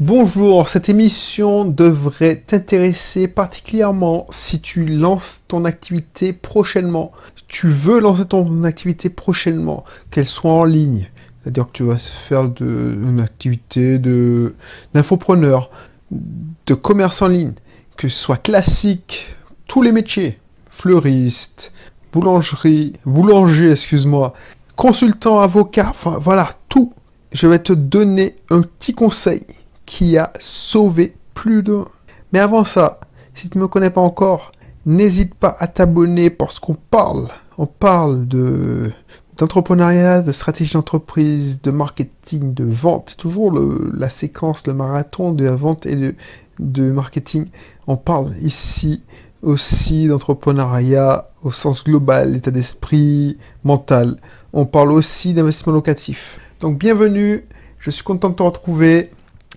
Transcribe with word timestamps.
Bonjour, 0.00 0.68
cette 0.68 0.88
émission 0.88 1.64
devrait 1.64 2.34
t'intéresser 2.34 3.28
particulièrement 3.28 4.26
si 4.30 4.60
tu 4.60 4.86
lances 4.86 5.44
ton 5.46 5.64
activité 5.64 6.32
prochainement. 6.32 7.12
Tu 7.46 7.68
veux 7.68 8.00
lancer 8.00 8.24
ton 8.24 8.64
activité 8.64 9.08
prochainement, 9.08 9.84
qu'elle 10.10 10.26
soit 10.26 10.50
en 10.50 10.64
ligne. 10.64 11.08
C'est-à-dire 11.40 11.66
que 11.66 11.72
tu 11.72 11.84
vas 11.84 11.98
faire 11.98 12.48
de, 12.48 12.64
une 12.64 13.20
activité 13.20 14.00
de, 14.00 14.56
d'infopreneur, 14.94 15.70
de 16.10 16.74
commerce 16.74 17.22
en 17.22 17.28
ligne, 17.28 17.52
que 17.96 18.08
ce 18.08 18.18
soit 18.18 18.38
classique, 18.38 19.28
tous 19.68 19.80
les 19.80 19.92
métiers, 19.92 20.40
fleuriste, 20.70 21.72
boulangerie, 22.12 22.94
boulanger, 23.06 23.70
excuse-moi, 23.70 24.32
consultant, 24.74 25.38
avocat, 25.38 25.92
voilà, 26.20 26.50
tout. 26.68 26.92
Je 27.32 27.46
vais 27.46 27.60
te 27.60 27.72
donner 27.72 28.34
un 28.50 28.62
petit 28.62 28.92
conseil 28.92 29.46
qui 29.94 30.18
a 30.18 30.32
sauvé 30.40 31.14
plus 31.34 31.62
d'un. 31.62 31.86
Mais 32.32 32.40
avant 32.40 32.64
ça, 32.64 32.98
si 33.32 33.48
tu 33.48 33.58
ne 33.58 33.62
me 33.62 33.68
connais 33.68 33.90
pas 33.90 34.00
encore, 34.00 34.50
n'hésite 34.86 35.36
pas 35.36 35.56
à 35.60 35.68
t'abonner 35.68 36.30
parce 36.30 36.58
qu'on 36.58 36.74
parle. 36.74 37.28
On 37.58 37.66
parle 37.66 38.26
de 38.26 38.90
d'entrepreneuriat, 39.36 40.22
de 40.22 40.32
stratégie 40.32 40.72
d'entreprise, 40.72 41.62
de 41.62 41.70
marketing, 41.70 42.54
de 42.54 42.64
vente. 42.64 43.16
Toujours 43.16 43.56
la 43.96 44.08
séquence, 44.08 44.66
le 44.66 44.74
marathon 44.74 45.30
de 45.30 45.44
la 45.44 45.54
vente 45.54 45.86
et 45.86 45.94
de, 45.94 46.16
de 46.58 46.90
marketing. 46.90 47.46
On 47.86 47.96
parle 47.96 48.32
ici 48.42 49.00
aussi 49.42 50.08
d'entrepreneuriat 50.08 51.30
au 51.42 51.52
sens 51.52 51.84
global, 51.84 52.34
état 52.34 52.50
d'esprit, 52.50 53.38
mental. 53.62 54.16
On 54.52 54.66
parle 54.66 54.90
aussi 54.90 55.34
d'investissement 55.34 55.72
locatif. 55.72 56.40
Donc 56.58 56.78
bienvenue, 56.78 57.44
je 57.78 57.90
suis 57.90 58.02
content 58.02 58.30
de 58.30 58.34
te 58.34 58.42
retrouver. 58.42 59.12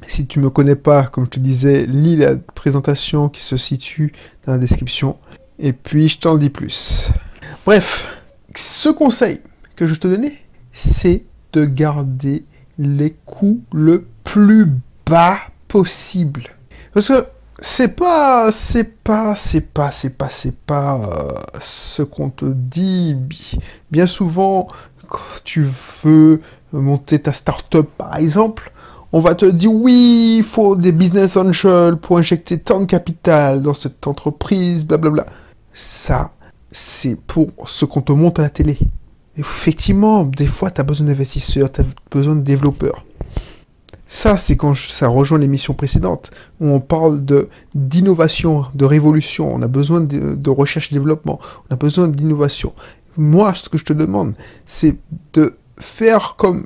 Si 0.08 0.26
tu 0.28 0.40
ne 0.40 0.46
me 0.46 0.50
connais 0.50 0.76
pas, 0.76 1.06
comme 1.06 1.26
je 1.26 1.32
te 1.32 1.40
disais, 1.40 1.86
lis 1.86 2.16
la 2.16 2.36
présentation 2.36 3.30
qui 3.30 3.42
se 3.42 3.58
situe 3.58 4.14
dans 4.46 4.54
la 4.54 4.58
description. 4.58 5.18
Et 5.60 5.74
puis, 5.74 6.08
je 6.08 6.20
t'en 6.20 6.38
dis 6.38 6.50
plus. 6.50 7.10
Bref, 7.66 8.08
ce 8.56 8.90
conseil 8.90 9.42
que 9.76 9.88
je 9.88 9.96
te 9.96 10.08
donnais, 10.08 10.38
c'est 10.72 11.26
de 11.54 11.66
garder 11.66 12.46
les 12.78 13.16
coûts 13.26 13.62
le 13.74 14.06
plus 14.24 14.68
bas 15.06 15.40
possible. 15.68 16.44
Parce 16.94 17.08
que 17.08 17.26
c'est 17.60 17.96
pas, 17.96 18.52
c'est 18.52 19.04
pas, 19.04 19.36
c'est 19.36 19.62
pas, 19.62 19.92
c'est 19.92 20.12
pas, 20.12 20.30
c'est 20.30 20.56
pas 20.56 20.96
euh, 21.02 21.60
ce 21.60 22.04
qu'on 22.04 22.30
te 22.30 22.46
dit. 22.46 23.18
Bien 23.92 24.08
souvent, 24.08 24.68
quand 25.08 25.20
tu 25.44 25.66
veux 26.04 26.42
monter 26.72 27.20
ta 27.20 27.34
start-up, 27.34 27.90
par 27.98 28.16
exemple, 28.18 28.72
on 29.14 29.22
va 29.22 29.36
te 29.36 29.46
dire 29.46 29.74
oui, 29.74 30.38
il 30.40 30.44
faut 30.44 30.76
des 30.76 30.92
business 30.92 31.38
angels 31.38 31.98
pour 31.98 32.18
injecter 32.18 32.60
tant 32.60 32.82
de 32.82 32.86
capital 32.86 33.62
dans 33.62 33.74
cette 33.74 34.06
entreprise, 34.06 34.86
blablabla. 34.86 35.26
Ça, 35.74 36.32
c'est 36.72 37.16
pour 37.16 37.50
ce 37.68 37.86
qu'on 37.86 38.02
te 38.02 38.12
montre 38.12 38.42
à 38.42 38.44
la 38.44 38.50
télé. 38.50 38.78
Effectivement, 39.38 40.24
des 40.24 40.48
fois, 40.48 40.72
tu 40.72 40.82
as 40.82 40.84
besoin 40.84 41.08
d'investisseurs, 41.08 41.72
tu 41.72 41.82
as 41.82 41.86
besoin 42.12 42.36
de 42.36 42.42
développeurs. 42.42 43.06
Ça, 44.10 44.38
c'est 44.38 44.56
quand 44.56 44.76
ça 44.76 45.10
rejoint 45.10 45.38
l'émission 45.38 45.74
précédente, 45.74 46.32
où 46.62 46.68
on 46.68 46.80
parle 46.80 47.26
de 47.26 47.50
d'innovation, 47.76 48.66
de 48.74 48.86
révolution. 48.86 49.54
On 49.54 49.62
a 49.62 49.68
besoin 49.68 50.00
de, 50.02 50.50
recherche 50.50 50.92
et 50.92 50.96
développement. 50.96 51.40
On 51.70 51.74
a 51.74 51.78
besoin 51.78 52.08
d'innovation. 52.08 52.74
Moi, 53.18 53.54
ce 53.54 53.68
que 53.68 53.78
je 53.78 53.84
te 53.84 53.94
demande, 53.94 54.34
c'est 54.66 54.96
de 55.34 55.56
faire 55.78 56.36
comme 56.38 56.66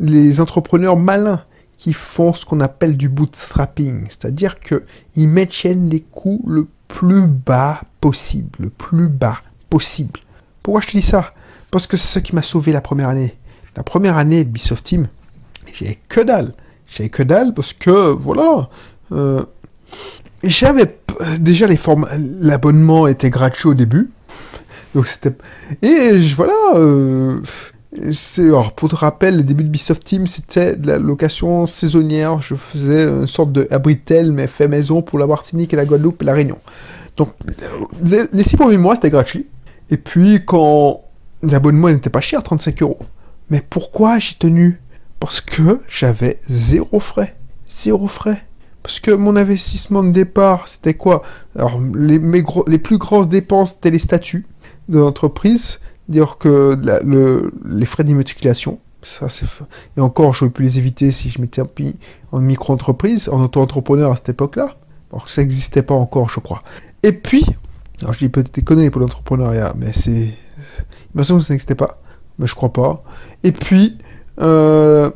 les 0.00 0.40
entrepreneurs 0.40 0.96
malins 0.96 1.42
qui 1.78 1.92
font 1.92 2.32
ce 2.34 2.44
qu'on 2.44 2.60
appelle 2.60 2.96
du 2.96 3.08
bootstrapping, 3.08 4.06
c'est-à-dire 4.08 4.56
qu'ils 4.60 5.28
maintiennent 5.28 5.88
les 5.88 6.00
coûts 6.00 6.42
le 6.46 6.66
plus 6.88 7.26
bas 7.26 7.82
possible, 8.00 8.50
le 8.58 8.70
plus 8.70 9.08
bas 9.08 9.38
possible. 9.68 10.20
Pourquoi 10.62 10.80
je 10.80 10.86
te 10.86 10.92
dis 10.92 11.02
ça? 11.02 11.34
Parce 11.70 11.86
que 11.86 11.96
c'est 11.96 12.06
ce 12.06 12.18
qui 12.20 12.34
m'a 12.34 12.42
sauvé 12.42 12.72
la 12.72 12.80
première 12.80 13.08
année. 13.08 13.36
La 13.76 13.82
première 13.82 14.16
année 14.16 14.44
de 14.44 14.48
Ubisoft 14.48 14.84
Team, 14.84 15.08
j'ai 15.74 15.98
que 16.08 16.20
dalle. 16.20 16.54
J'avais 16.88 17.10
que 17.10 17.22
dalle 17.22 17.52
parce 17.52 17.72
que, 17.72 18.12
voilà, 18.12 18.70
euh, 19.12 19.42
j'avais 20.42 20.98
déjà 21.38 21.66
les 21.66 21.76
formes, 21.76 22.08
l'abonnement 22.40 23.06
était 23.06 23.30
gratuit 23.30 23.68
au 23.68 23.74
début. 23.74 24.10
Donc 24.94 25.06
c'était... 25.06 25.36
Et 25.82 26.18
voilà, 26.34 26.54
euh, 26.76 27.40
pour 28.76 28.88
te 28.88 28.94
rappel, 28.94 29.38
le 29.38 29.42
début 29.42 29.62
de 29.62 29.68
Ubisoft 29.68 30.04
Team, 30.04 30.26
c'était 30.26 30.76
de 30.76 30.86
la 30.86 30.98
location 30.98 31.66
saisonnière. 31.66 32.42
Je 32.42 32.54
faisais 32.54 33.04
une 33.04 33.26
sorte 33.26 33.52
de 33.52 33.66
abritel, 33.70 34.32
mais 34.32 34.46
fait 34.46 34.68
maison 34.68 35.02
pour 35.02 35.18
la 35.18 35.26
Martinique 35.26 35.72
et 35.72 35.76
la 35.76 35.84
Guadeloupe 35.84 36.22
et 36.22 36.24
la 36.24 36.34
Réunion. 36.34 36.58
Donc, 37.16 37.30
les, 38.02 38.24
les 38.32 38.44
six 38.44 38.56
premiers 38.56 38.78
mois, 38.78 38.96
c'était 38.96 39.10
gratuit. 39.10 39.46
Et 39.90 39.96
puis, 39.96 40.44
quand 40.44 41.02
l'abonnement 41.42 41.88
n'était 41.88 42.10
pas 42.10 42.20
cher, 42.20 42.42
35 42.42 42.82
euros. 42.82 42.98
Mais 43.50 43.60
pourquoi 43.60 44.18
j'ai 44.18 44.34
tenu? 44.34 44.80
Parce 45.20 45.40
que 45.40 45.80
j'avais 45.88 46.38
zéro 46.48 47.00
frais. 47.00 47.36
Zéro 47.68 48.08
frais. 48.08 48.44
Parce 48.82 49.00
que 49.00 49.10
mon 49.10 49.36
investissement 49.36 50.02
de 50.02 50.10
départ, 50.10 50.68
c'était 50.68 50.94
quoi? 50.94 51.22
Alors, 51.56 51.80
les, 51.94 52.20
les 52.66 52.78
plus 52.78 52.98
grosses 52.98 53.28
dépenses, 53.28 53.72
c'était 53.72 53.90
les 53.90 53.98
statuts 53.98 54.46
de 54.88 54.98
l'entreprise 54.98 55.80
dire 56.08 56.38
que 56.38 56.76
le, 57.04 57.52
les 57.64 57.86
frais 57.86 58.04
d'immatriculation, 58.04 58.78
ça 59.02 59.28
c'est 59.28 59.46
et 59.96 60.00
encore 60.00 60.34
j'aurais 60.34 60.50
pu 60.50 60.62
les 60.62 60.78
éviter 60.78 61.10
si 61.10 61.28
je 61.28 61.40
m'étais 61.40 61.62
en 62.32 62.40
micro-entreprise, 62.40 63.28
en 63.28 63.42
auto-entrepreneur 63.42 64.12
à 64.12 64.16
cette 64.16 64.30
époque-là, 64.30 64.76
alors 65.12 65.24
que 65.24 65.30
ça 65.30 65.42
n'existait 65.42 65.82
pas 65.82 65.94
encore, 65.94 66.28
je 66.28 66.40
crois. 66.40 66.60
Et 67.02 67.12
puis, 67.12 67.44
alors 68.00 68.12
je 68.12 68.18
dis 68.18 68.28
peut-être 68.28 68.52
des 68.54 68.62
conneries 68.62 68.90
pour 68.90 69.00
l'entrepreneuriat, 69.00 69.74
mais 69.76 69.92
c'est, 69.92 70.10
il 70.10 71.14
me 71.14 71.22
semble 71.22 71.40
que 71.40 71.46
ça 71.46 71.54
n'existait 71.54 71.74
pas, 71.74 72.00
mais 72.38 72.46
je 72.46 72.54
crois 72.54 72.72
pas. 72.72 73.02
Et 73.42 73.52
puis, 73.52 73.98
euh, 74.40 75.10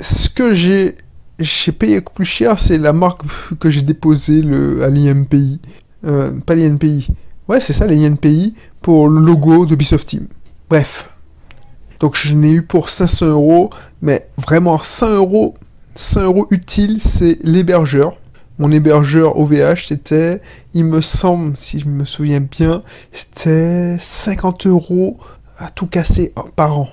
ce 0.00 0.28
que 0.28 0.54
j'ai 0.54 0.96
j'ai 1.38 1.72
payé 1.72 2.00
plus 2.00 2.24
cher, 2.24 2.60
c'est 2.60 2.78
la 2.78 2.92
marque 2.92 3.22
que 3.58 3.70
j'ai 3.70 3.82
déposée 3.82 4.42
le, 4.42 4.84
à 4.84 4.90
l'INPI. 4.90 5.58
Euh, 6.04 6.32
pas 6.32 6.54
l'INPI. 6.54 7.08
Ouais, 7.48 7.60
c'est 7.60 7.72
ça, 7.72 7.86
l'INPI 7.86 8.54
pour 8.80 9.08
le 9.08 9.20
logo 9.20 9.66
de 9.66 9.74
Ubisoft 9.74 10.08
Team. 10.08 10.26
Bref. 10.68 11.10
Donc 11.98 12.16
je 12.16 12.34
n'ai 12.34 12.52
eu 12.52 12.62
pour 12.62 12.88
500 12.88 13.26
euros, 13.26 13.70
mais 14.00 14.28
vraiment 14.38 14.78
100 14.78 15.16
euros, 15.16 15.56
100 15.94 16.22
euros 16.24 16.46
utile, 16.50 17.00
c'est 17.00 17.38
l'hébergeur. 17.42 18.16
Mon 18.58 18.72
hébergeur 18.72 19.38
OVH, 19.38 19.86
c'était, 19.86 20.40
il 20.74 20.84
me 20.84 21.00
semble, 21.00 21.56
si 21.56 21.78
je 21.78 21.86
me 21.86 22.04
souviens 22.04 22.40
bien, 22.40 22.82
c'était 23.12 23.96
50 23.98 24.66
euros 24.66 25.18
à 25.58 25.70
tout 25.70 25.86
casser 25.86 26.32
par 26.56 26.78
an. 26.78 26.88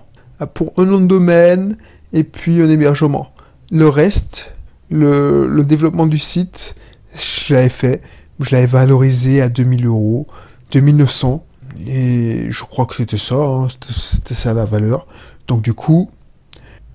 Pour 0.53 0.73
un 0.77 0.85
nom 0.85 0.99
de 0.99 1.07
domaine 1.07 1.77
et 2.13 2.23
puis 2.23 2.61
un 2.61 2.69
hébergement. 2.69 3.31
Le 3.71 3.89
reste, 3.89 4.53
le 4.89 5.61
développement 5.63 6.05
du 6.05 6.17
site, 6.17 6.75
je 7.13 7.53
l'avais 7.53 7.69
fait. 7.69 8.01
Je 8.39 8.53
l'avais 8.53 8.67
valorisé 8.67 9.41
à 9.41 9.49
2000 9.49 9.87
euros, 9.87 10.27
2900. 10.71 11.43
Et 11.85 12.49
je 12.49 12.63
crois 12.63 12.85
que 12.85 12.95
c'était 12.95 13.17
ça, 13.17 13.35
hein, 13.35 13.67
c'était 13.91 14.33
ça 14.33 14.53
la 14.53 14.65
valeur. 14.65 15.05
Donc 15.47 15.61
du 15.61 15.73
coup, 15.73 16.09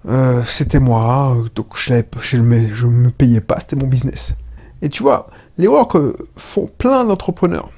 euh, 0.09 0.43
c'était 0.44 0.81
moi, 0.81 1.37
donc 1.54 1.76
je, 1.76 2.03
je, 2.20 2.37
je 2.72 2.87
me 2.87 3.10
payais 3.10 3.41
pas, 3.41 3.60
c'était 3.60 3.76
mon 3.76 3.87
business. 3.87 4.32
Et 4.81 4.88
tu 4.88 5.03
vois, 5.03 5.28
l'erreur 5.59 5.87
que 5.88 6.16
font 6.37 6.69
plein 6.78 7.04
d'entrepreneurs, 7.04 7.71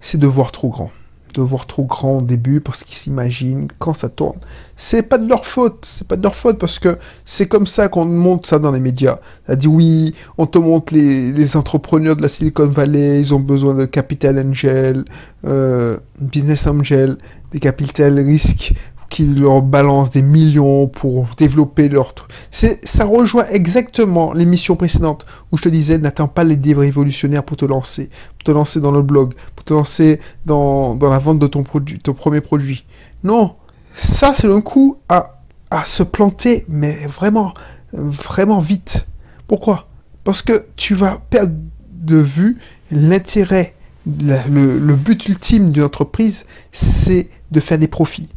c'est 0.00 0.18
de 0.18 0.26
voir 0.26 0.50
trop 0.50 0.70
grand 0.70 0.90
de 1.32 1.40
voir 1.40 1.66
trop 1.66 1.84
grand 1.84 2.18
au 2.18 2.22
début 2.22 2.60
parce 2.60 2.84
qu'ils 2.84 2.96
s'imaginent 2.96 3.68
quand 3.78 3.94
ça 3.94 4.08
tourne. 4.08 4.38
C'est 4.76 5.02
pas 5.02 5.18
de 5.18 5.28
leur 5.28 5.46
faute, 5.46 5.84
c'est 5.86 6.06
pas 6.06 6.16
de 6.16 6.22
leur 6.22 6.34
faute 6.34 6.58
parce 6.58 6.78
que 6.78 6.98
c'est 7.24 7.46
comme 7.46 7.66
ça 7.66 7.88
qu'on 7.88 8.04
monte 8.04 8.46
ça 8.46 8.58
dans 8.58 8.72
les 8.72 8.80
médias. 8.80 9.18
On 9.48 9.54
dit 9.54 9.68
oui, 9.68 10.14
on 10.38 10.46
te 10.46 10.58
montre 10.58 10.94
les, 10.94 11.32
les, 11.32 11.56
entrepreneurs 11.56 12.16
de 12.16 12.22
la 12.22 12.28
Silicon 12.28 12.66
Valley, 12.66 13.20
ils 13.20 13.34
ont 13.34 13.40
besoin 13.40 13.74
de 13.74 13.84
capital 13.84 14.38
angel, 14.38 15.04
euh, 15.44 15.98
business 16.20 16.66
angel, 16.66 17.16
des 17.52 17.60
capital 17.60 18.18
risques 18.18 18.74
qui 19.12 19.26
leur 19.26 19.60
balancent 19.60 20.10
des 20.10 20.22
millions 20.22 20.88
pour 20.88 21.26
développer 21.36 21.90
leur 21.90 22.14
truc. 22.14 22.30
Ça 22.50 23.04
rejoint 23.04 23.46
exactement 23.50 24.32
l'émission 24.32 24.74
précédente 24.74 25.26
où 25.52 25.58
je 25.58 25.64
te 25.64 25.68
disais, 25.68 25.98
n'attends 25.98 26.28
pas 26.28 26.44
les 26.44 26.56
livres 26.56 26.80
révolutionnaires 26.80 27.44
pour 27.44 27.58
te 27.58 27.66
lancer, 27.66 28.08
pour 28.38 28.44
te 28.44 28.50
lancer 28.50 28.80
dans 28.80 28.90
le 28.90 29.02
blog, 29.02 29.34
pour 29.54 29.66
te 29.66 29.74
lancer 29.74 30.18
dans, 30.46 30.94
dans 30.94 31.10
la 31.10 31.18
vente 31.18 31.38
de 31.38 31.46
ton 31.46 31.62
produit, 31.62 31.98
ton 31.98 32.14
premier 32.14 32.40
produit. 32.40 32.86
Non, 33.22 33.56
ça 33.92 34.32
c'est 34.34 34.50
un 34.50 34.62
coup 34.62 34.96
à, 35.10 35.42
à 35.70 35.84
se 35.84 36.02
planter, 36.02 36.64
mais 36.68 36.94
vraiment, 37.06 37.52
vraiment 37.92 38.60
vite. 38.60 39.04
Pourquoi? 39.46 39.88
Parce 40.24 40.40
que 40.40 40.64
tu 40.76 40.94
vas 40.94 41.20
perdre 41.28 41.54
de 41.92 42.16
vue 42.16 42.56
l'intérêt, 42.90 43.74
le, 44.06 44.78
le 44.78 44.96
but 44.96 45.28
ultime 45.28 45.70
d'une 45.70 45.82
entreprise, 45.82 46.46
c'est 46.72 47.28
de 47.50 47.60
faire 47.60 47.78
des 47.78 47.88
profits 47.88 48.30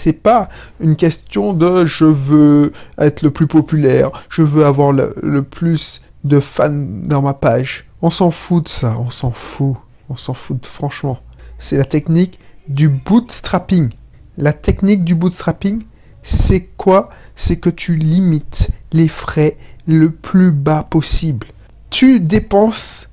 C'est 0.00 0.14
pas 0.14 0.48
une 0.80 0.96
question 0.96 1.52
de 1.52 1.84
je 1.84 2.06
veux 2.06 2.72
être 2.96 3.20
le 3.20 3.30
plus 3.30 3.46
populaire, 3.46 4.10
je 4.30 4.40
veux 4.40 4.64
avoir 4.64 4.92
le, 4.92 5.42
plus 5.42 6.00
de 6.24 6.40
fans 6.40 6.70
dans 6.72 7.20
ma 7.20 7.34
page. 7.34 7.84
On 8.00 8.08
s'en 8.08 8.30
fout 8.30 8.64
de 8.64 8.68
ça, 8.70 8.96
on 8.98 9.10
s'en 9.10 9.30
fout. 9.30 9.76
On 10.08 10.16
s'en 10.16 10.32
fout 10.32 10.64
franchement. 10.64 11.18
C'est 11.58 11.76
la 11.76 11.84
technique 11.84 12.38
du 12.66 12.88
bootstrapping. 12.88 13.90
La 14.38 14.54
technique 14.54 15.04
du 15.04 15.14
bootstrapping, 15.14 15.82
c'est 16.22 16.70
quoi? 16.78 17.10
C'est 17.36 17.58
que 17.58 17.68
tu 17.68 17.96
limites 17.96 18.70
les 18.92 19.08
frais 19.08 19.58
le 19.86 20.10
plus 20.10 20.50
bas 20.50 20.82
possible. 20.82 21.48
Tu 21.90 22.20
dépenses 22.20 23.10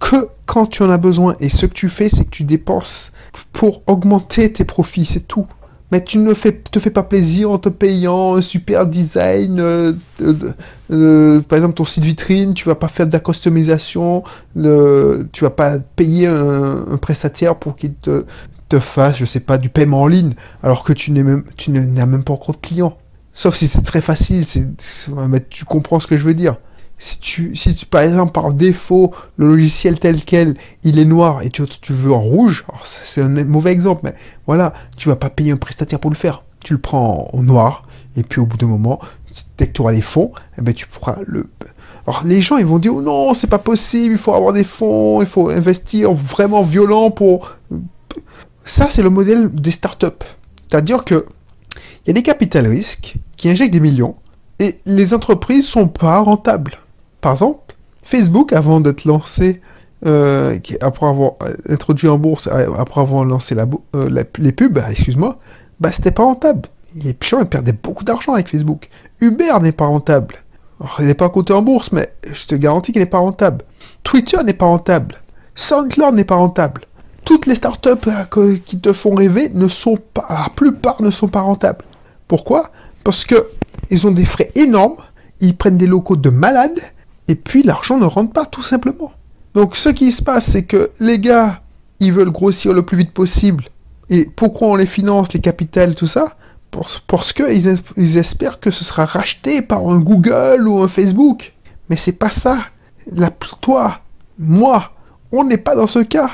que 0.00 0.30
quand 0.46 0.64
tu 0.66 0.82
en 0.82 0.90
as 0.90 0.96
besoin. 0.96 1.36
Et 1.38 1.50
ce 1.50 1.66
que 1.66 1.74
tu 1.74 1.90
fais, 1.90 2.08
c'est 2.08 2.24
que 2.24 2.30
tu 2.30 2.44
dépenses 2.44 3.12
pour 3.52 3.82
augmenter 3.86 4.50
tes 4.50 4.64
profits, 4.64 5.04
c'est 5.04 5.28
tout. 5.28 5.46
Mais 5.92 6.02
tu 6.02 6.16
ne 6.16 6.32
fais, 6.32 6.52
te 6.52 6.78
fais 6.78 6.90
pas 6.90 7.02
plaisir 7.02 7.50
en 7.50 7.58
te 7.58 7.68
payant 7.68 8.36
un 8.36 8.40
super 8.40 8.86
design, 8.86 9.60
euh, 9.60 11.40
par 11.42 11.58
exemple 11.58 11.74
ton 11.74 11.84
site 11.84 12.02
vitrine, 12.02 12.54
tu 12.54 12.66
vas 12.66 12.74
pas 12.74 12.88
faire 12.88 13.06
de 13.06 13.12
la 13.12 13.20
customisation, 13.20 14.24
tu 14.54 15.44
vas 15.44 15.50
pas 15.50 15.78
payer 15.78 16.28
un, 16.28 16.96
prestataire 16.96 17.56
pour 17.56 17.76
qu'il 17.76 17.92
te, 17.92 18.24
fasse, 18.80 19.18
je 19.18 19.26
sais 19.26 19.40
pas, 19.40 19.58
du 19.58 19.68
paiement 19.68 20.00
en 20.00 20.06
ligne, 20.06 20.32
alors 20.62 20.82
que 20.82 20.94
tu 20.94 21.10
n'es 21.10 21.22
même, 21.22 21.44
n'as 21.68 22.06
même 22.06 22.24
pas 22.24 22.32
encore 22.32 22.54
de 22.54 22.60
client. 22.60 22.96
Sauf 23.34 23.54
si 23.54 23.68
c'est 23.68 23.82
très 23.82 24.00
facile, 24.00 24.46
c'est, 24.46 24.66
tu 25.50 25.66
comprends 25.66 26.00
ce 26.00 26.06
que 26.06 26.16
je 26.16 26.24
veux 26.24 26.32
dire 26.32 26.56
si 27.02 27.18
tu, 27.18 27.56
si 27.56 27.74
tu, 27.74 27.84
par 27.84 28.02
exemple, 28.02 28.30
par 28.30 28.52
défaut, 28.52 29.12
le 29.36 29.48
logiciel 29.48 29.98
tel 29.98 30.24
quel, 30.24 30.54
il 30.84 31.00
est 31.00 31.04
noir 31.04 31.42
et 31.42 31.50
tu, 31.50 31.64
veux 31.88 32.12
en 32.12 32.20
rouge, 32.20 32.64
c'est 32.84 33.22
un 33.22 33.28
mauvais 33.44 33.72
exemple, 33.72 34.02
mais 34.04 34.14
voilà, 34.46 34.72
tu 34.96 35.08
vas 35.08 35.16
pas 35.16 35.28
payer 35.28 35.50
un 35.50 35.56
prestataire 35.56 35.98
pour 35.98 36.12
le 36.12 36.16
faire. 36.16 36.44
Tu 36.62 36.74
le 36.74 36.78
prends 36.78 37.28
en, 37.32 37.42
noir, 37.42 37.88
et 38.16 38.22
puis 38.22 38.40
au 38.40 38.46
bout 38.46 38.56
d'un 38.56 38.68
moment, 38.68 39.00
dès 39.58 39.66
que 39.66 39.72
tu 39.72 39.80
auras 39.80 39.90
les 39.90 40.00
fonds, 40.00 40.30
eh 40.56 40.62
ben, 40.62 40.72
tu 40.72 40.86
pourras 40.86 41.16
le... 41.26 41.48
Alors 42.06 42.22
les 42.24 42.40
gens, 42.40 42.56
ils 42.56 42.66
vont 42.66 42.78
dire, 42.78 42.94
oh 42.94 43.02
non, 43.02 43.34
c'est 43.34 43.48
pas 43.48 43.58
possible, 43.58 44.12
il 44.12 44.18
faut 44.18 44.34
avoir 44.34 44.52
des 44.52 44.62
fonds, 44.62 45.20
il 45.22 45.26
faut 45.26 45.48
investir 45.48 46.12
vraiment 46.12 46.62
violent 46.62 47.10
pour... 47.10 47.50
Ça, 48.64 48.86
c'est 48.90 49.02
le 49.02 49.10
modèle 49.10 49.52
des 49.52 49.72
startups. 49.72 50.06
C'est-à-dire 50.68 51.02
que 51.02 51.26
il 52.04 52.08
y 52.08 52.10
a 52.10 52.14
des 52.14 52.22
capital 52.22 52.68
risques 52.68 53.16
qui 53.36 53.50
injectent 53.50 53.72
des 53.72 53.80
millions, 53.80 54.14
et 54.60 54.78
les 54.86 55.14
entreprises 55.14 55.66
sont 55.66 55.88
pas 55.88 56.20
rentables. 56.20 56.78
Par 57.22 57.32
exemple, 57.32 57.74
Facebook, 58.02 58.52
avant 58.52 58.80
d'être 58.80 59.06
lancé, 59.06 59.62
euh, 60.04 60.58
après 60.80 61.06
avoir 61.06 61.32
euh, 61.44 61.54
introduit 61.68 62.08
en 62.08 62.18
bourse, 62.18 62.48
euh, 62.52 62.66
après 62.76 63.00
avoir 63.00 63.24
lancé 63.24 63.54
les 63.54 64.52
pubs, 64.52 64.78
excuse-moi, 64.90 65.38
bah 65.80 65.92
c'était 65.92 66.10
pas 66.10 66.24
rentable. 66.24 66.68
Les 66.96 67.16
gens 67.22 67.42
perdaient 67.44 67.78
beaucoup 67.80 68.04
d'argent 68.04 68.34
avec 68.34 68.48
Facebook. 68.48 68.90
Uber 69.20 69.52
n'est 69.62 69.72
pas 69.72 69.86
rentable. 69.86 70.34
il 70.98 71.06
n'est 71.06 71.14
pas 71.14 71.30
coté 71.30 71.52
en 71.52 71.62
bourse, 71.62 71.92
mais 71.92 72.12
je 72.30 72.46
te 72.46 72.56
garantis 72.56 72.92
qu'il 72.92 73.00
n'est 73.00 73.06
pas 73.06 73.18
rentable. 73.18 73.64
Twitter 74.02 74.42
n'est 74.44 74.52
pas 74.52 74.66
rentable. 74.66 75.22
SoundCloud 75.54 76.14
n'est 76.14 76.24
pas 76.24 76.34
rentable. 76.34 76.82
Toutes 77.24 77.46
les 77.46 77.54
startups 77.54 78.10
qui 78.66 78.80
te 78.80 78.92
font 78.92 79.14
rêver 79.14 79.48
ne 79.54 79.68
sont 79.68 79.96
pas, 80.12 80.26
la 80.28 80.48
plupart 80.54 81.00
ne 81.00 81.10
sont 81.12 81.28
pas 81.28 81.42
rentables. 81.42 81.84
Pourquoi? 82.26 82.72
Parce 83.04 83.24
que 83.24 83.46
ils 83.90 84.08
ont 84.08 84.10
des 84.10 84.24
frais 84.24 84.50
énormes, 84.56 84.96
ils 85.40 85.56
prennent 85.56 85.76
des 85.76 85.86
locaux 85.86 86.16
de 86.16 86.30
malades, 86.30 86.80
et 87.28 87.34
puis 87.34 87.62
l'argent 87.62 87.98
ne 87.98 88.04
rentre 88.04 88.32
pas 88.32 88.46
tout 88.46 88.62
simplement. 88.62 89.12
Donc 89.54 89.76
ce 89.76 89.88
qui 89.88 90.12
se 90.12 90.22
passe, 90.22 90.46
c'est 90.46 90.64
que 90.64 90.90
les 91.00 91.18
gars, 91.18 91.62
ils 92.00 92.12
veulent 92.12 92.30
grossir 92.30 92.72
le 92.72 92.82
plus 92.82 92.96
vite 92.96 93.12
possible. 93.12 93.64
Et 94.10 94.28
pourquoi 94.34 94.68
on 94.68 94.76
les 94.76 94.86
finance, 94.86 95.32
les 95.32 95.40
capitales, 95.40 95.94
tout 95.94 96.06
ça? 96.06 96.36
Parce 97.06 97.32
qu'ils 97.32 97.78
ils 97.96 98.16
espèrent 98.16 98.58
que 98.58 98.70
ce 98.70 98.82
sera 98.82 99.04
racheté 99.04 99.60
par 99.60 99.86
un 99.88 100.00
Google 100.00 100.66
ou 100.66 100.82
un 100.82 100.88
Facebook. 100.88 101.52
Mais 101.90 101.96
c'est 101.96 102.12
pas 102.12 102.30
ça. 102.30 102.58
La, 103.14 103.30
toi, 103.60 104.00
moi, 104.38 104.92
on 105.32 105.44
n'est 105.44 105.58
pas 105.58 105.74
dans 105.74 105.86
ce 105.86 105.98
cas. 105.98 106.30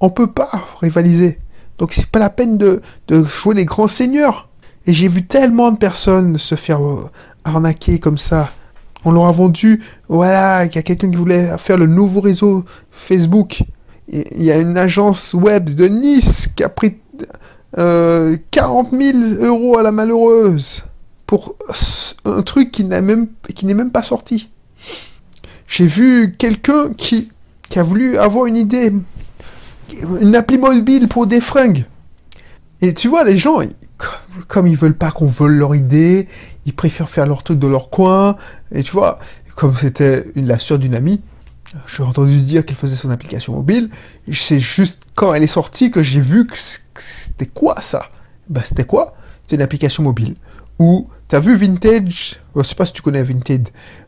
On 0.00 0.10
peut 0.10 0.30
pas 0.30 0.50
rivaliser. 0.80 1.38
Donc 1.78 1.92
c'est 1.92 2.06
pas 2.06 2.18
la 2.18 2.30
peine 2.30 2.56
de, 2.56 2.82
de 3.08 3.24
jouer 3.24 3.54
les 3.54 3.64
grands 3.64 3.88
seigneurs. 3.88 4.48
Et 4.86 4.92
j'ai 4.92 5.08
vu 5.08 5.26
tellement 5.26 5.72
de 5.72 5.76
personnes 5.76 6.38
se 6.38 6.54
faire 6.54 6.84
euh, 6.84 7.10
arnaquer 7.44 7.98
comme 7.98 8.18
ça 8.18 8.50
on 9.04 9.12
leur 9.12 9.26
a 9.26 9.32
vendu, 9.32 9.82
voilà, 10.08 10.68
qu'il 10.68 10.76
y 10.76 10.78
a 10.78 10.82
quelqu'un 10.82 11.10
qui 11.10 11.16
voulait 11.16 11.56
faire 11.58 11.78
le 11.78 11.86
nouveau 11.86 12.20
réseau 12.20 12.64
Facebook. 12.90 13.62
Il 14.08 14.42
y 14.42 14.50
a 14.50 14.58
une 14.58 14.76
agence 14.76 15.34
web 15.34 15.70
de 15.70 15.86
Nice 15.86 16.48
qui 16.54 16.64
a 16.64 16.68
pris 16.68 16.96
40 17.74 17.78
euh, 17.78 18.36
000 19.38 19.44
euros 19.46 19.78
à 19.78 19.82
la 19.82 19.92
malheureuse 19.92 20.84
pour 21.26 21.54
un 22.24 22.42
truc 22.42 22.72
qui 22.72 22.84
n'est 22.84 23.00
même, 23.00 23.90
pas 23.92 24.02
sorti. 24.02 24.48
J'ai 25.68 25.86
vu 25.86 26.34
quelqu'un 26.36 26.92
qui, 26.96 27.30
qui 27.68 27.78
a 27.78 27.84
voulu 27.84 28.18
avoir 28.18 28.46
une 28.46 28.56
idée, 28.56 28.92
une 30.20 30.34
appli 30.34 30.58
mobile 30.58 31.06
pour 31.06 31.28
des 31.28 31.40
fringues. 31.40 31.84
Et 32.80 32.94
tu 32.94 33.06
vois, 33.06 33.22
les 33.22 33.38
gens, 33.38 33.60
comme 34.48 34.66
ils 34.66 34.76
veulent 34.76 34.96
pas 34.96 35.10
qu'on 35.10 35.26
vole 35.26 35.54
leur 35.54 35.74
idée, 35.74 36.28
ils 36.66 36.74
préfèrent 36.74 37.08
faire 37.08 37.26
leur 37.26 37.42
truc 37.42 37.58
de 37.58 37.66
leur 37.66 37.90
coin. 37.90 38.36
Et 38.72 38.82
tu 38.82 38.92
vois, 38.92 39.18
comme 39.56 39.74
c'était 39.74 40.26
la 40.36 40.58
soeur 40.58 40.78
d'une 40.78 40.94
amie, 40.94 41.22
j'ai 41.86 42.02
entendu 42.02 42.40
dire 42.40 42.64
qu'elle 42.64 42.76
faisait 42.76 42.96
son 42.96 43.10
application 43.10 43.54
mobile. 43.54 43.90
C'est 44.32 44.60
juste 44.60 45.04
quand 45.14 45.34
elle 45.34 45.42
est 45.42 45.48
sortie 45.48 45.90
que 45.90 46.02
j'ai 46.02 46.20
vu 46.20 46.46
que 46.46 46.56
c'était 46.98 47.46
quoi 47.46 47.80
ça 47.80 48.10
Bah 48.48 48.62
c'était 48.64 48.84
quoi? 48.84 49.14
C'était 49.42 49.56
une 49.56 49.62
application 49.62 50.02
mobile 50.02 50.36
où 50.80 51.08
tu 51.28 51.36
as 51.36 51.40
vu 51.40 51.56
Vintage, 51.56 52.40
je 52.56 52.62
sais 52.62 52.74
pas 52.74 52.86
si 52.86 52.94
tu 52.94 53.02
connais 53.02 53.22
Vintage, 53.22 53.66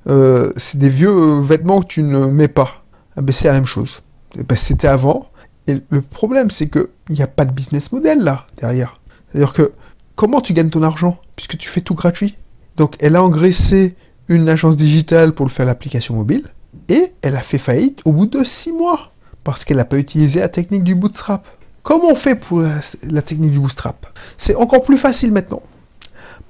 euh, 0.08 0.52
c'est 0.56 0.78
des 0.78 0.88
vieux 0.88 1.40
vêtements 1.40 1.82
que 1.82 1.86
tu 1.86 2.02
ne 2.02 2.26
mets 2.26 2.48
pas. 2.48 2.82
Ah 3.14 3.20
ben, 3.20 3.32
c'est 3.32 3.46
la 3.46 3.52
même 3.52 3.66
chose. 3.66 4.00
Ben, 4.34 4.56
c'était 4.56 4.88
avant. 4.88 5.28
Et 5.66 5.82
le 5.90 6.00
problème, 6.00 6.50
c'est 6.50 6.68
qu'il 6.68 6.88
n'y 7.10 7.22
a 7.22 7.26
pas 7.26 7.44
de 7.44 7.52
business 7.52 7.92
model 7.92 8.20
là, 8.20 8.46
derrière. 8.56 9.00
C'est-à-dire 9.30 9.52
que 9.52 9.72
comment 10.16 10.40
tu 10.40 10.52
gagnes 10.52 10.70
ton 10.70 10.82
argent 10.82 11.18
puisque 11.36 11.58
tu 11.58 11.68
fais 11.68 11.80
tout 11.80 11.94
gratuit? 11.94 12.36
Donc 12.76 12.96
elle 13.00 13.16
a 13.16 13.22
engraissé 13.22 13.96
une 14.28 14.48
agence 14.48 14.76
digitale 14.76 15.32
pour 15.32 15.46
le 15.46 15.50
faire 15.50 15.66
l'application 15.66 16.14
mobile 16.14 16.44
et 16.88 17.12
elle 17.22 17.36
a 17.36 17.42
fait 17.42 17.58
faillite 17.58 18.00
au 18.04 18.12
bout 18.12 18.26
de 18.26 18.44
six 18.44 18.72
mois 18.72 19.12
parce 19.44 19.64
qu'elle 19.64 19.76
n'a 19.76 19.84
pas 19.84 19.98
utilisé 19.98 20.40
la 20.40 20.48
technique 20.48 20.84
du 20.84 20.94
bootstrap. 20.94 21.46
Comment 21.82 22.10
on 22.10 22.14
fait 22.14 22.36
pour 22.36 22.60
la, 22.60 23.22
technique 23.22 23.50
du 23.50 23.58
bootstrap? 23.58 24.06
C'est 24.36 24.54
encore 24.54 24.82
plus 24.82 24.98
facile 24.98 25.32
maintenant. 25.32 25.62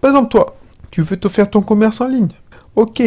Par 0.01 0.11
exemple, 0.11 0.31
toi, 0.31 0.57
tu 0.91 1.01
veux 1.01 1.17
te 1.17 1.29
faire 1.29 1.49
ton 1.49 1.63
commerce 1.63 2.01
en 2.01 2.09
ligne. 2.09 2.29
Ok. 2.77 3.03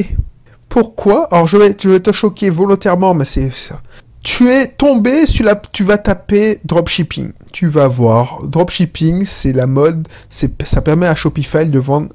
Pourquoi? 0.68 1.28
Alors 1.32 1.46
je 1.46 1.58
vais, 1.58 1.74
te 1.74 2.12
choquer 2.12 2.50
volontairement, 2.50 3.14
mais 3.14 3.26
c'est 3.26 3.52
ça. 3.52 3.82
Tu 4.26 4.50
es 4.50 4.70
tombé 4.70 5.28
sur 5.28 5.46
la, 5.46 5.56
tu 5.56 5.84
vas 5.84 6.00
taper 6.00 6.60
dropshipping. 6.66 7.32
Tu 7.54 7.68
vas 7.68 7.88
voir 7.88 8.42
dropshipping, 8.42 9.24
c'est 9.24 9.54
la 9.54 9.68
mode, 9.68 10.08
ça 10.30 10.82
permet 10.82 11.06
à 11.06 11.14
Shopify 11.14 11.68
de 11.68 11.78
vendre 11.78 12.10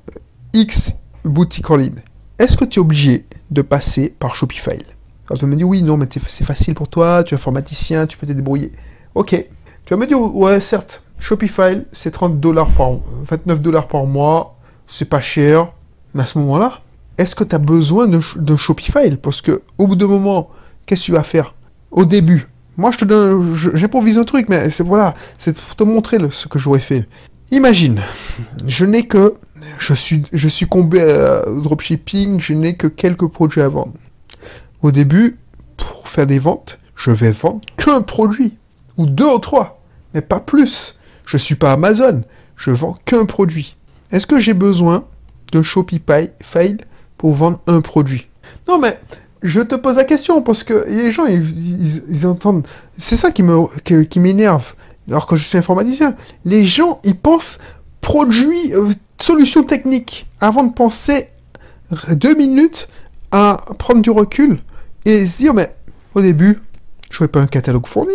X 0.52 0.97
boutiques 1.25 1.71
en 1.71 1.76
ligne. 1.76 2.02
Est-ce 2.40 2.57
que 2.57 2.64
tu 2.64 2.81
es 2.81 2.83
obligé 2.83 3.26
de 3.52 3.62
passer 3.62 4.12
par 4.19 4.35
Shopify? 4.35 4.71
Alors 5.29 5.38
tu 5.38 5.45
vas 5.45 5.47
me 5.47 5.55
dire 5.55 5.69
oui, 5.69 5.83
non, 5.83 5.97
mais 5.97 6.09
c'est 6.26 6.45
facile 6.45 6.75
pour 6.75 6.88
toi, 6.88 7.23
tu 7.23 7.35
es 7.35 7.37
informaticien, 7.37 8.09
tu 8.09 8.19
peux 8.19 8.26
te 8.26 8.33
débrouiller. 8.33 8.73
Ok. 9.14 9.31
Tu 9.85 9.95
vas 9.95 9.97
me 9.97 10.07
dire 10.09 10.21
ouais, 10.21 10.59
certes, 10.59 11.05
Shopify, 11.21 11.85
c'est 11.93 12.11
30 12.11 12.40
dollars 12.40 12.71
par 12.73 12.90
29 13.31 13.62
dollars 13.62 13.87
par 13.87 14.05
mois, 14.05 14.57
c'est 14.88 15.09
pas 15.09 15.21
cher. 15.21 15.69
Mais 16.14 16.25
à 16.25 16.26
ce 16.26 16.40
moment-là, 16.40 16.81
est-ce 17.19 17.37
que 17.37 17.45
tu 17.45 17.55
as 17.55 17.59
besoin 17.61 18.09
de, 18.09 18.57
Shopify? 18.57 19.14
Parce 19.17 19.40
que 19.40 19.62
au 19.79 19.87
bout 19.87 19.95
d'un 19.95 20.09
moment, 20.09 20.50
qu'est-ce 20.87 21.02
que 21.02 21.07
tu 21.07 21.12
vas 21.12 21.23
faire? 21.23 21.55
Au 21.91 22.05
début, 22.05 22.49
moi 22.77 22.91
je 22.93 22.99
te 22.99 23.05
donne, 23.05 23.55
j'improvise 23.75 24.19
un 24.19 24.25
truc, 24.25 24.49
mais 24.49 24.71
c'est 24.71 24.85
voilà, 24.85 25.15
c'est 25.39 25.57
pour 25.57 25.77
te 25.77 25.83
montrer 25.83 26.19
ce 26.31 26.49
que 26.49 26.59
j'aurais 26.59 26.81
fait. 26.81 27.09
Imagine, 27.51 28.01
je 28.67 28.85
n'ai 28.85 29.07
que 29.07 29.35
je 29.79 29.95
suis, 29.95 30.23
je 30.33 30.49
suis 30.49 30.67
comblé 30.67 31.01
à 31.01 31.45
dropshipping, 31.47 32.41
je 32.41 32.53
n'ai 32.55 32.75
que 32.75 32.87
quelques 32.87 33.27
produits 33.27 33.61
à 33.61 33.69
vendre. 33.69 33.95
Au 34.83 34.93
début, 34.93 35.39
pour 35.77 36.09
faire 36.09 36.27
des 36.27 36.39
ventes, 36.39 36.79
je 36.95 37.11
vais 37.11 37.33
vendre 37.33 37.61
qu'un 37.77 38.03
produit, 38.03 38.57
ou 38.97 39.07
deux 39.07 39.27
ou 39.27 39.39
trois, 39.39 39.83
mais 40.15 40.21
pas 40.21 40.41
plus. 40.41 40.99
Je 41.27 41.37
suis 41.37 41.55
pas 41.55 41.73
Amazon, 41.73 42.23
je 42.57 42.71
vends 42.71 42.97
qu'un 43.05 43.25
produit. 43.25 43.77
Est-ce 44.11 44.27
que 44.27 44.41
j'ai 44.41 44.55
besoin 44.55 45.05
de 45.53 45.63
Shopify 45.63 46.31
Fail 46.43 46.79
pour 47.17 47.35
vendre 47.35 47.61
un 47.67 47.81
produit? 47.81 48.29
Non, 48.67 48.79
mais 48.79 48.99
je 49.43 49.61
te 49.61 49.75
pose 49.75 49.97
la 49.97 50.05
question 50.05 50.43
parce 50.43 50.65
que 50.65 50.85
les 50.89 51.11
gens, 51.11 51.25
ils, 51.27 52.27
entendent. 52.27 52.67
C'est 52.97 53.17
ça 53.17 53.31
qui 53.31 53.43
me, 53.43 54.05
qui, 54.05 54.21
m'énerve. 54.21 54.75
Alors 55.09 55.27
que 55.27 55.37
je 55.37 55.45
suis 55.45 55.59
informaticien, 55.59 56.15
les 56.45 56.65
gens, 56.65 57.01
ils 57.05 57.17
pensent 57.17 57.59
produit, 58.01 58.75
euh, 58.75 58.93
solution 59.21 59.65
technique, 59.65 60.27
avant 60.41 60.65
de 60.65 60.73
penser 60.73 61.29
deux 62.11 62.35
minutes 62.37 62.89
à 63.33 63.65
prendre 63.79 64.03
du 64.03 64.11
recul 64.11 64.61
et 65.05 65.27
se 65.27 65.39
dire, 65.39 65.55
mais 65.55 65.75
au 66.15 66.21
début, 66.21 66.61
je 67.11 67.17
n'aurai 67.17 67.29
pas 67.29 67.41
un 67.41 67.47
catalogue 67.47 67.87
fourni. 67.87 68.15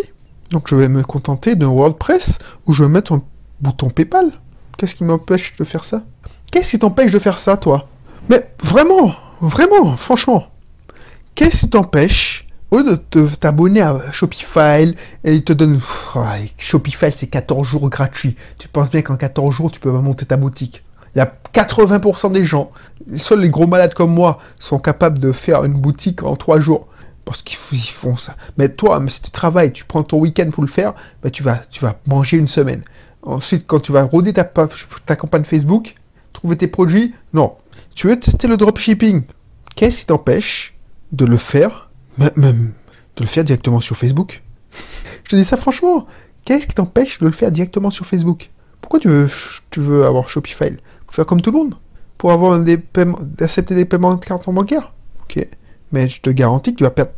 Donc 0.52 0.68
je 0.68 0.76
vais 0.76 0.88
me 0.88 1.02
contenter 1.02 1.56
d'un 1.56 1.70
WordPress 1.70 2.40
où 2.66 2.74
je 2.74 2.84
vais 2.84 2.90
mettre 2.90 3.14
un 3.14 3.24
bouton 3.62 3.90
PayPal. 3.90 4.32
Qu'est-ce 4.78 4.96
qui 4.96 5.04
m'empêche 5.04 5.56
de 5.58 5.64
faire 5.64 5.84
ça? 5.84 6.04
Qu'est-ce 6.52 6.72
qui 6.72 6.80
t'empêche 6.80 7.12
de 7.12 7.20
faire 7.20 7.38
ça, 7.38 7.58
toi? 7.58 7.88
Mais 8.30 8.52
vraiment, 8.64 9.14
vraiment, 9.42 9.98
franchement, 9.98 10.46
qu'est-ce 11.36 11.62
qui 11.62 11.70
t'empêche 11.70 12.48
au 12.72 12.82
de 12.82 12.96
t'abonner 13.40 13.82
à 13.82 14.12
Shopify 14.12 14.96
et 15.24 15.34
il 15.34 15.44
te 15.44 15.54
donne 15.54 15.80
Shopify 16.58 17.12
c'est 17.16 17.28
14 17.28 17.66
jours 17.66 17.90
gratuits. 17.90 18.36
Tu 18.58 18.68
penses 18.68 18.90
bien 18.90 19.02
qu'en 19.02 19.18
14 19.18 19.54
jours 19.54 19.72
tu 19.72 19.80
peux 19.80 19.92
monter 19.92 20.26
ta 20.26 20.38
boutique. 20.38 20.84
Il 21.16 21.20
y 21.20 21.22
a 21.22 21.34
80% 21.54 22.34
des 22.34 22.44
gens, 22.44 22.72
seuls 23.16 23.42
les 23.42 23.50
gros 23.50 23.68
malades 23.68 23.94
comme 23.94 24.14
moi, 24.14 24.40
sont 24.60 24.80
capables 24.80 25.20
de 25.20 25.32
faire 25.32 25.64
une 25.64 25.74
boutique 25.74 26.24
en 26.24 26.36
3 26.36 26.60
jours. 26.60 26.88
Parce 27.24 27.42
qu'ils 27.42 27.58
font 27.58 28.18
ça. 28.18 28.36
Mais 28.58 28.70
toi, 28.70 29.04
si 29.08 29.22
tu 29.22 29.32
travailles, 29.32 29.72
tu 29.72 29.84
prends 29.84 30.04
ton 30.04 30.20
week-end 30.20 30.52
pour 30.52 30.62
le 30.62 30.70
faire, 30.70 30.94
bah, 31.24 31.32
tu, 31.32 31.42
vas, 31.42 31.60
tu 31.72 31.84
vas 31.84 31.96
manger 32.06 32.38
une 32.38 32.48
semaine. 32.48 32.84
Ensuite, 33.24 33.66
quand 33.66 33.80
tu 33.80 33.92
vas 33.92 34.04
roder 34.04 34.32
ta, 34.32 34.44
ta 34.44 35.16
campagne 35.16 35.44
Facebook, 35.44 35.96
trouver 36.34 36.56
tes 36.56 36.68
produits, 36.68 37.16
non. 37.34 37.56
Tu 37.96 38.08
veux 38.08 38.20
tester 38.20 38.48
le 38.48 38.58
dropshipping. 38.58 39.24
Qu'est-ce 39.76 40.02
qui 40.02 40.06
t'empêche 40.06 40.75
de 41.12 41.26
le 41.26 41.38
faire, 41.38 41.90
même 42.18 42.72
de 43.16 43.22
le 43.22 43.28
faire 43.28 43.44
directement 43.44 43.80
sur 43.80 43.98
Facebook 43.98 44.44
Je 45.24 45.30
te 45.30 45.36
dis 45.36 45.44
ça 45.44 45.58
franchement. 45.58 46.06
Qu'est-ce 46.46 46.68
qui 46.68 46.76
t'empêche 46.76 47.18
de 47.20 47.26
le 47.26 47.32
faire 47.32 47.52
directement 47.52 47.90
sur 47.90 48.06
Facebook? 48.06 48.52
Pourquoi 48.82 49.00
tu 49.00 49.08
veux, 49.08 49.30
tu 49.72 49.80
veux 49.80 50.06
avoir 50.06 50.30
Shopify? 50.30 50.72
Pour 51.08 51.16
faire 51.16 51.26
comme 51.26 51.42
tout 51.42 51.52
le 51.52 51.58
monde 51.58 51.76
Pour 52.20 52.32
avoir 52.32 52.60
des 52.60 52.78
paiements, 52.78 53.18
accepter 53.40 53.74
des 53.74 53.86
paiements 53.86 54.14
de 54.14 54.24
carte 54.24 54.48
bancaire 54.48 54.94
Ok. 55.24 55.44
Mais 55.92 56.08
je 56.08 56.22
te 56.22 56.30
garantis 56.30 56.74
que 56.74 56.78
tu 56.78 56.84
vas 56.84 56.92
perdre, 56.92 57.12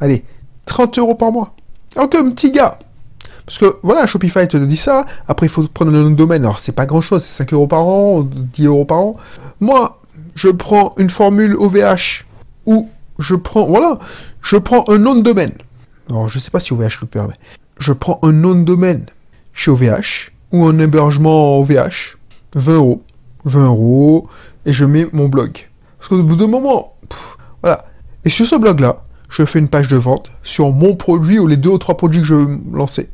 allez, 0.00 0.24
30 0.66 0.98
euros 0.98 1.14
par 1.14 1.32
mois. 1.32 1.54
Ok, 1.96 2.14
un 2.14 2.30
petit 2.30 2.50
gars. 2.50 2.78
Parce 3.46 3.58
que 3.58 3.78
voilà, 3.82 4.06
Shopify 4.06 4.46
te 4.46 4.56
dit 4.56 4.76
ça. 4.76 5.04
Après, 5.28 5.46
il 5.46 5.48
faut 5.48 5.66
prendre 5.66 5.90
le 5.90 6.02
nom 6.02 6.10
de 6.10 6.14
domaine. 6.14 6.42
Alors, 6.42 6.60
c'est 6.60 6.72
pas 6.72 6.86
grand 6.86 7.00
chose, 7.00 7.22
c'est 7.22 7.44
5 7.44 7.52
euros 7.54 7.66
par 7.66 7.86
an, 7.86 8.22
10 8.22 8.66
euros 8.66 8.84
par 8.84 8.98
an. 8.98 9.16
Moi, 9.60 10.00
je 10.34 10.48
prends 10.48 10.94
une 10.98 11.10
formule 11.10 11.54
OVH 11.56 12.26
ou 12.66 12.88
je 13.22 13.34
prends, 13.34 13.66
voilà, 13.66 13.98
je 14.42 14.56
prends 14.56 14.84
un 14.88 14.98
nom 14.98 15.14
de 15.14 15.22
domaine. 15.22 15.54
Alors, 16.10 16.28
je 16.28 16.38
sais 16.38 16.50
pas 16.50 16.60
si 16.60 16.72
OVH 16.72 17.00
le 17.00 17.06
permet. 17.06 17.34
Je 17.78 17.92
prends 17.92 18.18
un 18.22 18.32
nom 18.32 18.54
de 18.54 18.64
domaine 18.64 19.06
chez 19.54 19.70
OVH 19.70 20.32
ou 20.52 20.66
un 20.66 20.78
hébergement 20.78 21.58
OVH, 21.58 22.18
20 22.54 22.74
euros. 22.74 23.02
20 23.44 23.66
euros, 23.66 24.28
et 24.66 24.72
je 24.72 24.84
mets 24.84 25.06
mon 25.12 25.28
blog. 25.28 25.68
Parce 25.98 26.08
qu'au 26.08 26.22
bout 26.22 26.36
d'un 26.36 26.48
moment, 26.48 26.94
voilà. 27.62 27.86
Et 28.24 28.30
sur 28.30 28.46
ce 28.46 28.56
blog-là, 28.56 29.02
je 29.28 29.44
fais 29.44 29.58
une 29.58 29.68
page 29.68 29.88
de 29.88 29.96
vente 29.96 30.30
sur 30.42 30.70
mon 30.70 30.94
produit 30.94 31.38
ou 31.38 31.46
les 31.46 31.56
deux 31.56 31.70
ou 31.70 31.78
trois 31.78 31.96
produits 31.96 32.20
que 32.20 32.26
je 32.26 32.34
veux 32.34 32.60
lancer. 32.72 33.08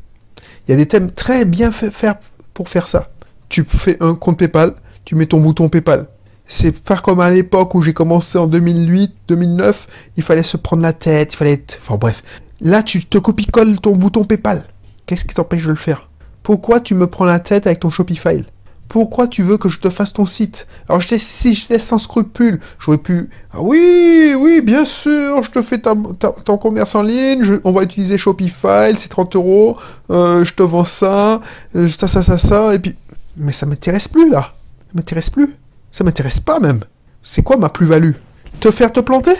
Il 0.66 0.72
y 0.72 0.74
a 0.74 0.76
des 0.76 0.86
thèmes 0.86 1.10
très 1.10 1.44
bien 1.44 1.72
faits 1.72 2.18
pour 2.52 2.68
faire 2.68 2.88
ça. 2.88 3.10
Tu 3.48 3.64
fais 3.64 3.96
un 4.02 4.14
compte 4.14 4.38
PayPal, 4.38 4.74
tu 5.04 5.14
mets 5.14 5.26
ton 5.26 5.40
bouton 5.40 5.68
PayPal. 5.68 6.06
C'est 6.50 6.72
pas 6.72 6.96
comme 6.96 7.20
à 7.20 7.30
l'époque 7.30 7.74
où 7.74 7.82
j'ai 7.82 7.92
commencé 7.92 8.38
en 8.38 8.46
2008, 8.46 9.14
2009, 9.28 9.86
il 10.16 10.22
fallait 10.22 10.42
se 10.42 10.56
prendre 10.56 10.82
la 10.82 10.94
tête, 10.94 11.34
il 11.34 11.36
fallait 11.36 11.52
être... 11.52 11.78
Enfin 11.82 11.96
bref. 11.96 12.24
Là, 12.62 12.82
tu 12.82 13.04
te 13.04 13.18
copie-colles 13.18 13.78
ton 13.80 13.94
bouton 13.94 14.24
PayPal. 14.24 14.64
Qu'est-ce 15.06 15.26
qui 15.26 15.34
t'empêche 15.34 15.64
de 15.64 15.70
le 15.70 15.76
faire? 15.76 16.08
Pourquoi 16.42 16.80
tu 16.80 16.94
me 16.94 17.06
prends 17.06 17.26
la 17.26 17.38
tête 17.38 17.66
avec 17.66 17.80
ton 17.80 17.90
Shopify? 17.90 18.44
Pourquoi 18.88 19.28
tu 19.28 19.42
veux 19.42 19.58
que 19.58 19.68
je 19.68 19.78
te 19.78 19.90
fasse 19.90 20.14
ton 20.14 20.24
site? 20.24 20.66
Alors 20.88 21.02
je 21.02 21.14
si 21.18 21.52
j'étais 21.52 21.78
sans 21.78 21.98
scrupule, 21.98 22.60
j'aurais 22.78 22.96
pu... 22.96 23.28
Ah 23.52 23.60
oui, 23.60 24.34
oui, 24.38 24.62
bien 24.62 24.86
sûr, 24.86 25.42
je 25.42 25.50
te 25.50 25.60
fais 25.60 25.78
ton 25.78 26.56
commerce 26.56 26.94
en 26.94 27.02
ligne, 27.02 27.44
on 27.64 27.72
va 27.72 27.82
utiliser 27.82 28.16
Shopify, 28.16 28.96
c'est 28.96 29.10
30 29.10 29.36
euros, 29.36 29.76
euh, 30.10 30.42
je 30.46 30.54
te 30.54 30.62
vends 30.62 30.84
ça, 30.84 31.42
euh, 31.76 31.88
ça, 31.88 32.08
ça, 32.08 32.22
ça, 32.22 32.38
ça, 32.38 32.74
et 32.74 32.78
puis... 32.78 32.96
Mais 33.36 33.52
ça 33.52 33.66
m'intéresse 33.66 34.08
plus, 34.08 34.30
là. 34.30 34.54
Ça 34.78 34.92
m'intéresse 34.94 35.28
plus. 35.28 35.54
Ça 35.90 36.04
m'intéresse 36.04 36.40
pas, 36.40 36.60
même. 36.60 36.84
C'est 37.22 37.42
quoi 37.42 37.56
ma 37.56 37.68
plus-value? 37.68 38.12
Te 38.60 38.70
faire 38.70 38.92
te 38.92 39.00
planter? 39.00 39.34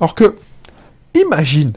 Alors 0.00 0.14
que, 0.14 0.36
imagine, 1.14 1.72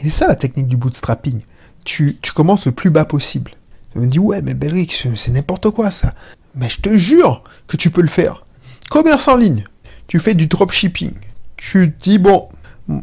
c'est 0.00 0.10
ça 0.10 0.26
la 0.26 0.36
technique 0.36 0.68
du 0.68 0.76
bootstrapping, 0.76 1.40
tu, 1.84 2.16
tu 2.20 2.32
commences 2.32 2.66
le 2.66 2.72
plus 2.72 2.90
bas 2.90 3.04
possible. 3.04 3.52
Tu 3.92 3.98
me 3.98 4.06
dis, 4.06 4.18
ouais, 4.18 4.42
mais 4.42 4.54
Belric, 4.54 5.08
c'est 5.14 5.32
n'importe 5.32 5.70
quoi 5.70 5.90
ça. 5.90 6.14
Mais 6.54 6.68
je 6.68 6.80
te 6.80 6.96
jure 6.96 7.42
que 7.66 7.76
tu 7.76 7.90
peux 7.90 8.02
le 8.02 8.08
faire. 8.08 8.44
Commerce 8.90 9.28
en 9.28 9.36
ligne. 9.36 9.64
Tu 10.06 10.18
fais 10.18 10.34
du 10.34 10.46
dropshipping. 10.46 11.14
Tu 11.56 11.94
dis, 12.00 12.18
bon, 12.18 12.48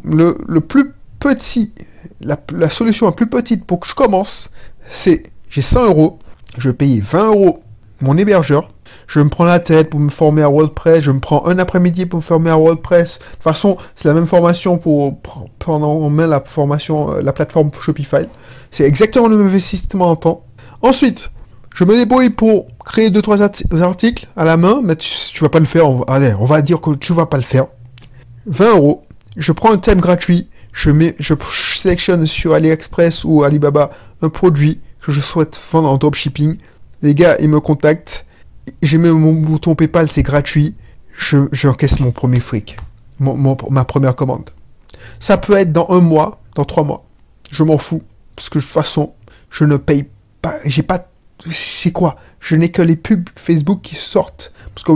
le, 0.04 0.58
plus 0.60 0.92
petit, 1.18 1.72
la, 2.20 2.70
solution 2.70 3.06
la 3.06 3.12
plus 3.12 3.28
petite 3.28 3.64
pour 3.64 3.80
que 3.80 3.88
je 3.88 3.94
commence, 3.94 4.50
c'est 4.86 5.30
j'ai 5.48 5.62
100 5.62 5.86
euros, 5.86 6.18
je 6.58 6.70
paye 6.70 7.00
20 7.00 7.26
euros 7.28 7.62
mon 8.00 8.18
hébergeur, 8.18 8.72
je 9.06 9.20
me 9.20 9.28
prends 9.28 9.44
la 9.44 9.60
tête 9.60 9.90
pour 9.90 10.00
me 10.00 10.10
former 10.10 10.42
à 10.42 10.48
WordPress, 10.48 11.02
je 11.02 11.10
me 11.10 11.20
prends 11.20 11.46
un 11.46 11.58
après-midi 11.58 12.06
pour 12.06 12.18
me 12.18 12.22
former 12.22 12.50
à 12.50 12.56
WordPress. 12.56 13.18
De 13.18 13.24
toute 13.34 13.42
façon, 13.42 13.76
c'est 13.94 14.08
la 14.08 14.14
même 14.14 14.26
formation 14.26 14.78
pour 14.78 15.18
pendant 15.58 15.92
on 15.92 16.10
met 16.10 16.26
la 16.26 16.40
formation, 16.40 17.12
euh, 17.12 17.22
la 17.22 17.32
plateforme 17.32 17.70
Shopify. 17.80 18.26
C'est 18.70 18.84
exactement 18.84 19.28
le 19.28 19.36
même 19.36 19.46
investissement 19.46 20.10
en 20.10 20.16
temps. 20.16 20.44
Ensuite, 20.82 21.30
je 21.74 21.84
me 21.84 21.94
débrouille 21.94 22.30
pour 22.30 22.66
créer 22.84 23.10
2-3 23.10 23.82
articles 23.82 24.26
à 24.36 24.44
la 24.44 24.56
main, 24.56 24.80
mais 24.82 24.96
tu, 24.96 25.10
tu 25.32 25.42
vas 25.42 25.50
pas 25.50 25.60
le 25.60 25.66
faire. 25.66 25.86
Allez, 26.08 26.34
on 26.40 26.46
va 26.46 26.62
dire 26.62 26.80
que 26.80 26.90
tu 26.94 27.12
vas 27.12 27.26
pas 27.26 27.36
le 27.36 27.42
faire. 27.42 27.66
20 28.46 28.76
euros. 28.76 29.02
Je 29.36 29.52
prends 29.52 29.72
un 29.72 29.78
thème 29.78 30.00
gratuit. 30.00 30.48
Je, 30.72 30.90
mets, 30.90 31.14
je 31.18 31.34
sélectionne 31.50 32.26
sur 32.26 32.54
AliExpress 32.54 33.24
ou 33.24 33.44
Alibaba 33.44 33.90
un 34.22 34.28
produit 34.28 34.80
que 35.00 35.12
je 35.12 35.20
souhaite 35.20 35.58
vendre 35.72 35.88
en 35.88 35.96
dropshipping. 35.96 36.56
Les 37.02 37.14
gars, 37.14 37.36
ils 37.40 37.48
me 37.48 37.60
contactent. 37.60 38.25
J'ai 38.82 38.98
mis 38.98 39.08
mon 39.08 39.32
bouton 39.32 39.74
PayPal, 39.74 40.10
c'est 40.10 40.22
gratuit. 40.22 40.74
Je, 41.16 41.38
j'encaisse 41.52 42.00
mon 42.00 42.10
premier 42.10 42.40
fric. 42.40 42.76
ma 43.18 43.84
première 43.84 44.14
commande. 44.14 44.50
Ça 45.18 45.38
peut 45.38 45.54
être 45.54 45.72
dans 45.72 45.86
un 45.90 46.00
mois, 46.00 46.40
dans 46.54 46.64
trois 46.64 46.84
mois. 46.84 47.04
Je 47.50 47.62
m'en 47.62 47.78
fous. 47.78 48.02
Parce 48.34 48.48
que 48.48 48.58
de 48.58 48.64
toute 48.64 48.72
façon, 48.72 49.12
je 49.50 49.64
ne 49.64 49.76
paye 49.76 50.08
pas. 50.42 50.56
J'ai 50.64 50.82
pas 50.82 51.08
c'est 51.50 51.92
quoi? 51.92 52.16
Je 52.40 52.56
n'ai 52.56 52.70
que 52.70 52.82
les 52.82 52.96
pubs 52.96 53.28
Facebook 53.36 53.80
qui 53.82 53.94
sortent. 53.94 54.52
Parce 54.74 54.84
que 54.84 54.92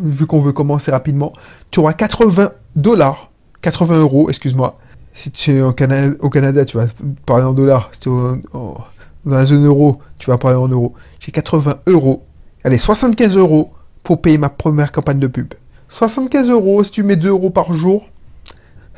vu 0.00 0.26
qu'on 0.26 0.40
veut 0.40 0.52
commencer 0.52 0.90
rapidement, 0.90 1.32
tu 1.70 1.80
auras 1.80 1.92
80 1.92 2.52
dollars, 2.76 3.30
80 3.60 3.98
euros, 4.00 4.28
excuse-moi. 4.28 4.78
Si 5.12 5.30
tu 5.30 5.52
es 5.52 5.60
au 5.60 5.72
Canada, 5.72 6.64
tu 6.64 6.76
vas 6.76 6.86
parler 7.26 7.44
en 7.44 7.52
dollars. 7.52 7.90
Si 7.92 8.00
tu 8.00 8.08
es 8.08 8.12
dans 8.52 8.86
la 9.24 9.44
zone 9.44 9.64
euro, 9.66 10.00
tu 10.18 10.30
vas 10.30 10.38
parler 10.38 10.56
en 10.56 10.68
euros. 10.68 10.94
J'ai 11.20 11.32
80 11.32 11.76
euros. 11.86 12.24
Allez, 12.66 12.78
75 12.78 13.36
euros 13.36 13.74
pour 14.02 14.22
payer 14.22 14.38
ma 14.38 14.48
première 14.48 14.90
campagne 14.90 15.18
de 15.18 15.26
pub. 15.26 15.52
75 15.90 16.48
euros, 16.48 16.82
si 16.82 16.90
tu 16.90 17.02
mets 17.02 17.16
2 17.16 17.28
euros 17.28 17.50
par 17.50 17.74
jour, 17.74 18.08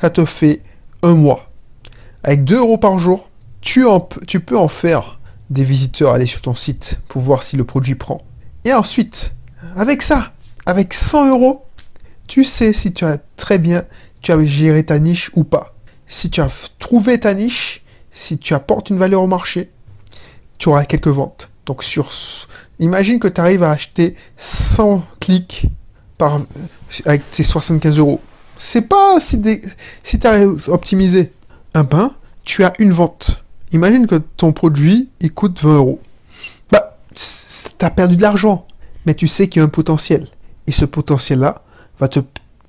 ça 0.01 0.09
te 0.09 0.25
fait 0.25 0.63
un 1.03 1.15
mois. 1.15 1.51
Avec 2.23 2.45
2 2.45 2.59
euros 2.59 2.79
par 2.79 3.01
jour, 3.01 3.29
tu, 3.61 3.85
peux 4.41 4.57
en 4.57 4.69
faire 4.69 5.19
des 5.51 5.65
visiteurs 5.65 6.13
aller 6.13 6.27
sur 6.27 6.43
ton 6.43 6.55
site 6.55 7.01
pour 7.09 7.23
voir 7.23 7.43
si 7.43 7.57
le 7.57 7.65
produit 7.65 7.97
prend. 7.97 8.23
Et 8.65 8.73
ensuite, 8.73 9.35
avec 9.75 10.03
ça, 10.03 10.33
avec 10.65 10.95
100 10.95 11.31
euros, 11.31 11.65
tu 12.29 12.45
sais 12.45 12.73
si 12.73 12.93
tu 12.93 13.05
as 13.05 13.19
très 13.37 13.59
bien, 13.59 13.85
tu 14.23 14.31
as 14.31 14.45
géré 14.45 14.87
ta 14.87 15.01
niche 15.01 15.33
ou 15.35 15.43
pas. 15.43 15.75
Si 16.07 16.31
tu 16.31 16.41
as 16.41 16.51
trouvé 16.79 17.19
ta 17.19 17.35
niche, 17.35 17.83
si 18.13 18.39
tu 18.39 18.55
apportes 18.55 18.91
une 18.91 18.99
valeur 18.99 19.23
au 19.23 19.27
marché, 19.27 19.71
tu 20.59 20.69
auras 20.69 20.85
quelques 20.85 21.09
ventes. 21.09 21.49
Donc 21.67 21.83
sur, 21.83 22.13
imagine 22.79 23.19
que 23.19 23.29
tu 23.29 23.41
arrives 23.41 23.63
à 23.63 23.71
acheter 23.71 24.17
100 24.37 25.05
clics 25.21 25.67
avec 27.05 27.31
tes 27.31 27.43
75 27.43 27.99
euros. 27.99 28.21
C'est 28.59 28.89
pas 28.89 29.21
si, 29.21 29.41
si 30.03 30.19
tu 30.19 30.27
as 30.27 30.47
optimisé. 30.69 31.33
Un 31.75 31.85
ben, 31.85 32.11
tu 32.45 32.65
as 32.65 32.73
une 32.79 32.93
vente. 32.93 33.45
Imagine 33.73 34.07
que 34.07 34.15
ton 34.15 34.53
produit, 34.53 35.11
coûte 35.35 35.61
20 35.63 35.75
euros. 35.75 36.01
Bah, 36.71 36.97
t'as 37.77 37.91
perdu 37.91 38.17
de 38.17 38.23
l'argent, 38.23 38.67
mais 39.05 39.15
tu 39.15 39.27
sais 39.27 39.49
qu'il 39.49 39.61
y 39.61 39.63
a 39.63 39.67
un 39.67 39.69
potentiel. 39.69 40.29
Et 40.67 40.73
ce 40.73 40.85
potentiel-là 40.85 41.63
va 42.01 42.09
te 42.09 42.21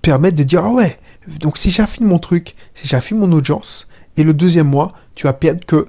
permettre 0.02 0.36
de 0.36 0.44
dire, 0.44 0.66
ah 0.66 0.72
ouais, 0.72 1.00
donc 1.40 1.58
si 1.58 1.72
j'affine 1.72 2.06
mon 2.06 2.20
truc, 2.20 2.56
si 2.74 2.88
j'affine 2.88 3.18
mon 3.18 3.32
audience, 3.32 3.88
et 4.18 4.24
le 4.24 4.34
deuxième 4.34 4.68
mois, 4.68 4.94
tu 5.16 5.28
vas 5.28 5.34
perdre 5.34 5.66
que 5.66 5.86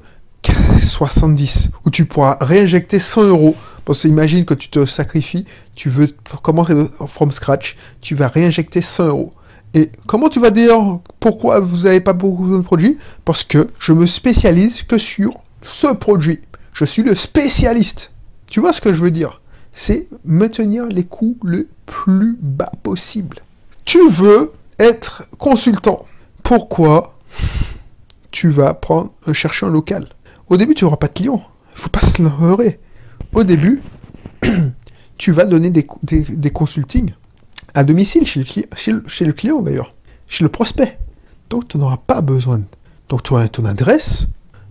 70, 0.78 1.70
ou 1.84 1.90
tu 1.90 2.04
pourras 2.04 2.36
réinjecter 2.40 2.98
100 2.98 3.24
euros. 3.24 3.56
Parce 3.88 4.02
que 4.02 4.08
imagine 4.08 4.44
que 4.44 4.52
tu 4.52 4.68
te 4.68 4.84
sacrifies, 4.84 5.46
tu 5.74 5.88
veux 5.88 6.14
commencer 6.42 6.74
from 7.06 7.32
scratch, 7.32 7.74
tu 8.02 8.14
vas 8.14 8.28
réinjecter 8.28 8.82
100 8.82 9.06
euros. 9.06 9.32
Et 9.72 9.90
comment 10.06 10.28
tu 10.28 10.40
vas 10.40 10.50
dire 10.50 10.76
pourquoi 11.20 11.60
vous 11.60 11.84
n'avez 11.84 12.02
pas 12.02 12.12
beaucoup 12.12 12.54
de 12.54 12.60
produits? 12.60 12.98
Parce 13.24 13.44
que 13.44 13.70
je 13.78 13.94
me 13.94 14.04
spécialise 14.04 14.82
que 14.82 14.98
sur 14.98 15.32
ce 15.62 15.86
produit. 15.86 16.40
Je 16.74 16.84
suis 16.84 17.02
le 17.02 17.14
spécialiste. 17.14 18.12
Tu 18.46 18.60
vois 18.60 18.74
ce 18.74 18.82
que 18.82 18.92
je 18.92 19.02
veux 19.02 19.10
dire? 19.10 19.40
C'est 19.72 20.06
maintenir 20.22 20.84
les 20.84 21.04
coûts 21.04 21.38
le 21.42 21.66
plus 21.86 22.36
bas 22.38 22.72
possible. 22.82 23.38
Tu 23.86 24.06
veux 24.06 24.52
être 24.78 25.24
consultant. 25.38 26.04
Pourquoi 26.42 27.18
tu 28.32 28.50
vas 28.50 28.74
prendre 28.74 29.12
un 29.26 29.68
local? 29.70 30.10
Au 30.50 30.58
début, 30.58 30.74
tu 30.74 30.84
n'auras 30.84 30.98
pas 30.98 31.08
de 31.08 31.14
clients. 31.14 31.42
Il 31.74 31.80
faut 31.80 31.88
pas 31.88 32.00
se 32.00 32.20
leurrer. 32.20 32.78
Au 33.34 33.44
début, 33.44 33.82
tu 35.18 35.32
vas 35.32 35.44
donner 35.44 35.70
des, 35.70 35.86
des, 36.02 36.50
consultings 36.50 37.12
à 37.74 37.84
domicile 37.84 38.26
chez 38.26 38.40
le, 38.40 38.46
chez 38.74 38.92
le, 38.92 39.04
chez 39.06 39.24
le 39.24 39.32
client 39.32 39.60
d'ailleurs, 39.60 39.94
chez 40.28 40.44
le 40.44 40.48
prospect. 40.48 40.98
Donc 41.50 41.68
tu 41.68 41.78
n'auras 41.78 41.98
pas 41.98 42.20
besoin. 42.20 42.60
Donc 43.08 43.22
tu 43.22 43.34
as 43.36 43.48
ton 43.48 43.64
adresse. 43.64 44.26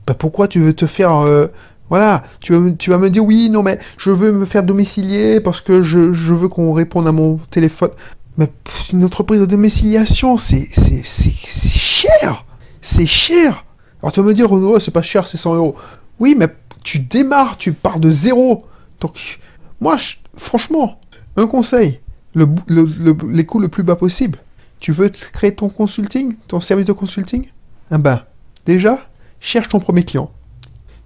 Bah, 0.05 0.13
pourquoi 0.13 0.47
tu 0.47 0.59
veux 0.59 0.73
te 0.73 0.87
faire... 0.87 1.13
euh, 1.15 1.47
voilà, 1.89 2.23
tu 2.41 2.53
vas, 2.53 2.71
tu 2.71 2.89
vas 2.89 2.97
me 2.97 3.09
dire 3.09 3.23
oui, 3.23 3.49
non 3.49 3.63
mais 3.63 3.79
je 3.97 4.09
veux 4.09 4.33
me 4.33 4.45
faire 4.45 4.63
domicilier 4.63 5.39
parce 5.39 5.61
que 5.61 5.83
je, 5.83 6.11
je 6.11 6.33
veux 6.33 6.49
qu'on 6.49 6.73
réponde 6.73 7.07
à 7.07 7.13
mon 7.13 7.37
téléphone. 7.49 7.91
Mais 8.37 8.51
une 8.93 9.03
entreprise 9.03 9.39
de 9.39 9.45
domiciliation, 9.45 10.37
c'est 10.37 10.69
cher. 11.03 12.45
C'est 12.81 13.05
cher. 13.05 13.65
Alors 14.01 14.11
tu 14.11 14.19
vas 14.19 14.25
me 14.27 14.33
dire, 14.33 14.51
oh, 14.51 14.79
c'est 14.79 14.91
pas 14.91 15.01
cher, 15.01 15.27
c'est 15.27 15.37
100 15.37 15.55
euros. 15.55 15.75
Oui, 16.19 16.35
mais 16.37 16.47
tu 16.87 16.99
démarres, 16.99 17.57
tu 17.57 17.73
pars 17.73 17.99
de 17.99 18.09
zéro. 18.09 18.65
Donc, 19.01 19.39
moi, 19.81 19.97
franchement, 20.37 21.01
un 21.35 21.45
conseil, 21.45 21.99
les 22.33 23.45
coûts 23.45 23.59
le 23.59 23.67
plus 23.67 23.83
bas 23.83 23.97
possible. 23.97 24.39
Tu 24.79 24.93
veux 24.93 25.09
créer 25.09 25.53
ton 25.53 25.67
consulting, 25.67 26.37
ton 26.47 26.61
service 26.61 26.85
de 26.85 26.93
consulting? 26.93 27.47
Ah 27.91 27.97
ben, 27.97 28.23
déjà, 28.65 28.99
cherche 29.41 29.67
ton 29.67 29.81
premier 29.81 30.05
client. 30.05 30.31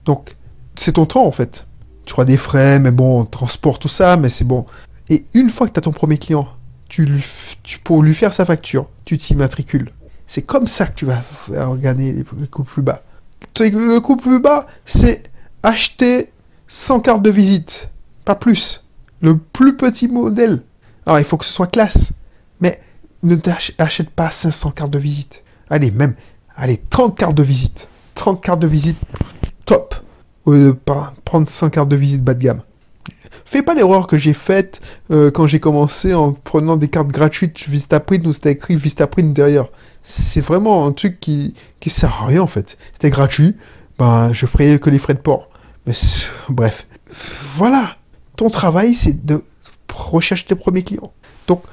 Donc, 0.05 0.35
c'est 0.75 0.91
ton 0.91 1.07
temps 1.07 1.25
en 1.25 1.31
fait. 1.31 1.65
Tu 2.05 2.13
auras 2.13 2.25
des 2.25 2.37
frais, 2.37 2.77
mais 2.77 2.91
bon, 2.91 3.25
transport, 3.25 3.79
tout 3.79 3.87
ça, 3.87 4.17
mais 4.17 4.29
c'est 4.29 4.45
bon. 4.45 4.67
Et 5.09 5.25
une 5.33 5.49
fois 5.49 5.67
que 5.67 5.73
tu 5.73 5.79
as 5.79 5.81
ton 5.81 5.93
premier 5.93 6.19
client, 6.19 6.47
tu 6.89 7.05
lui, 7.05 7.25
pour 7.83 8.03
lui 8.03 8.13
faire 8.13 8.33
sa 8.33 8.45
facture, 8.45 8.85
tu 9.03 9.17
t'y 9.17 9.33
matricules. 9.33 9.91
C'est 10.27 10.43
comme 10.43 10.67
ça 10.67 10.85
que 10.85 10.93
tu 10.93 11.05
vas 11.05 11.23
les 11.97 12.13
les 12.13 12.23
coûts 12.51 12.65
plus 12.65 12.83
bas. 12.83 13.01
Le 13.59 13.97
coût 13.97 14.15
plus 14.15 14.39
bas, 14.39 14.67
c'est 14.85 15.30
acheter 15.63 16.31
100 16.67 16.99
cartes 17.01 17.21
de 17.21 17.29
visite, 17.29 17.89
pas 18.25 18.35
plus. 18.35 18.83
Le 19.21 19.37
plus 19.37 19.75
petit 19.77 20.07
modèle. 20.07 20.63
Alors, 21.05 21.19
il 21.19 21.25
faut 21.25 21.37
que 21.37 21.45
ce 21.45 21.53
soit 21.53 21.67
classe, 21.67 22.11
mais 22.59 22.81
ne 23.23 23.35
t'ach- 23.35 23.73
achète 23.77 24.09
pas 24.09 24.31
500 24.31 24.71
cartes 24.71 24.91
de 24.91 24.97
visite. 24.99 25.43
Allez, 25.69 25.91
même, 25.91 26.15
allez, 26.55 26.81
30 26.89 27.17
cartes 27.17 27.35
de 27.35 27.43
visite. 27.43 27.87
30 28.15 28.41
cartes 28.43 28.59
de 28.59 28.67
visite, 28.67 28.97
top. 29.65 29.95
Prendre 31.25 31.49
100 31.49 31.69
cartes 31.69 31.89
de 31.89 31.95
visite 31.95 32.23
bas 32.23 32.33
de 32.33 32.39
gamme. 32.43 32.61
Fais 33.45 33.61
pas 33.61 33.73
l'erreur 33.73 34.07
que 34.07 34.17
j'ai 34.17 34.33
faite 34.33 34.81
euh, 35.11 35.29
quand 35.29 35.45
j'ai 35.45 35.59
commencé 35.59 36.13
en 36.13 36.31
prenant 36.33 36.77
des 36.77 36.87
cartes 36.87 37.09
gratuites 37.09 37.67
Vistaprint 37.67 38.25
où 38.25 38.33
c'était 38.33 38.51
écrit 38.53 38.75
Vistaprint 38.75 39.33
derrière. 39.33 39.67
C'est 40.03 40.41
vraiment 40.41 40.85
un 40.87 40.91
truc 40.93 41.19
qui, 41.19 41.53
qui 41.79 41.89
sert 41.89 42.23
à 42.23 42.25
rien 42.27 42.41
en 42.41 42.47
fait. 42.47 42.77
C'était 42.93 43.09
gratuit, 43.09 43.55
ben 43.99 44.31
je 44.33 44.45
ferais 44.45 44.79
que 44.79 44.89
les 44.89 44.99
frais 44.99 45.13
de 45.13 45.19
port. 45.19 45.49
Bref. 46.49 46.87
Voilà. 47.55 47.97
Ton 48.35 48.49
travail 48.49 48.93
c'est 48.93 49.25
de 49.25 49.43
rechercher 49.93 50.45
tes 50.45 50.55
premiers 50.55 50.83
clients. 50.83 51.11
Donc 51.47 51.63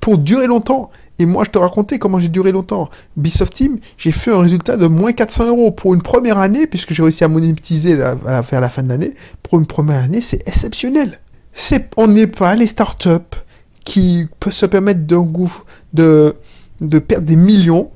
pour 0.00 0.18
durer 0.18 0.46
longtemps, 0.46 0.90
et 1.18 1.26
moi 1.26 1.44
je 1.44 1.50
te 1.50 1.58
racontais 1.58 1.98
comment 1.98 2.18
j'ai 2.18 2.28
duré 2.28 2.52
longtemps. 2.52 2.90
Ubisoft 3.16 3.54
Team, 3.54 3.78
j'ai 3.96 4.12
fait 4.12 4.30
un 4.30 4.40
résultat 4.40 4.76
de 4.76 4.86
moins 4.86 5.12
400 5.12 5.46
euros 5.48 5.70
pour 5.70 5.94
une 5.94 6.02
première 6.02 6.38
année, 6.38 6.66
puisque 6.66 6.92
j'ai 6.92 7.02
réussi 7.02 7.24
à 7.24 7.28
monétiser 7.28 8.02
à, 8.02 8.14
vers 8.42 8.60
la 8.60 8.68
fin 8.68 8.82
de 8.82 8.88
l'année. 8.88 9.14
Pour 9.42 9.58
une 9.58 9.66
première 9.66 10.02
année, 10.02 10.20
c'est 10.20 10.46
exceptionnel. 10.46 11.20
C'est, 11.52 11.90
on 11.96 12.06
n'est 12.06 12.26
pas 12.26 12.54
les 12.54 12.66
startups 12.66 13.36
qui 13.84 14.26
peuvent 14.40 14.52
se 14.52 14.66
permettre 14.66 15.00
de, 15.06 16.36
de 16.80 16.98
perdre 16.98 17.26
des 17.26 17.36
millions, 17.36 17.90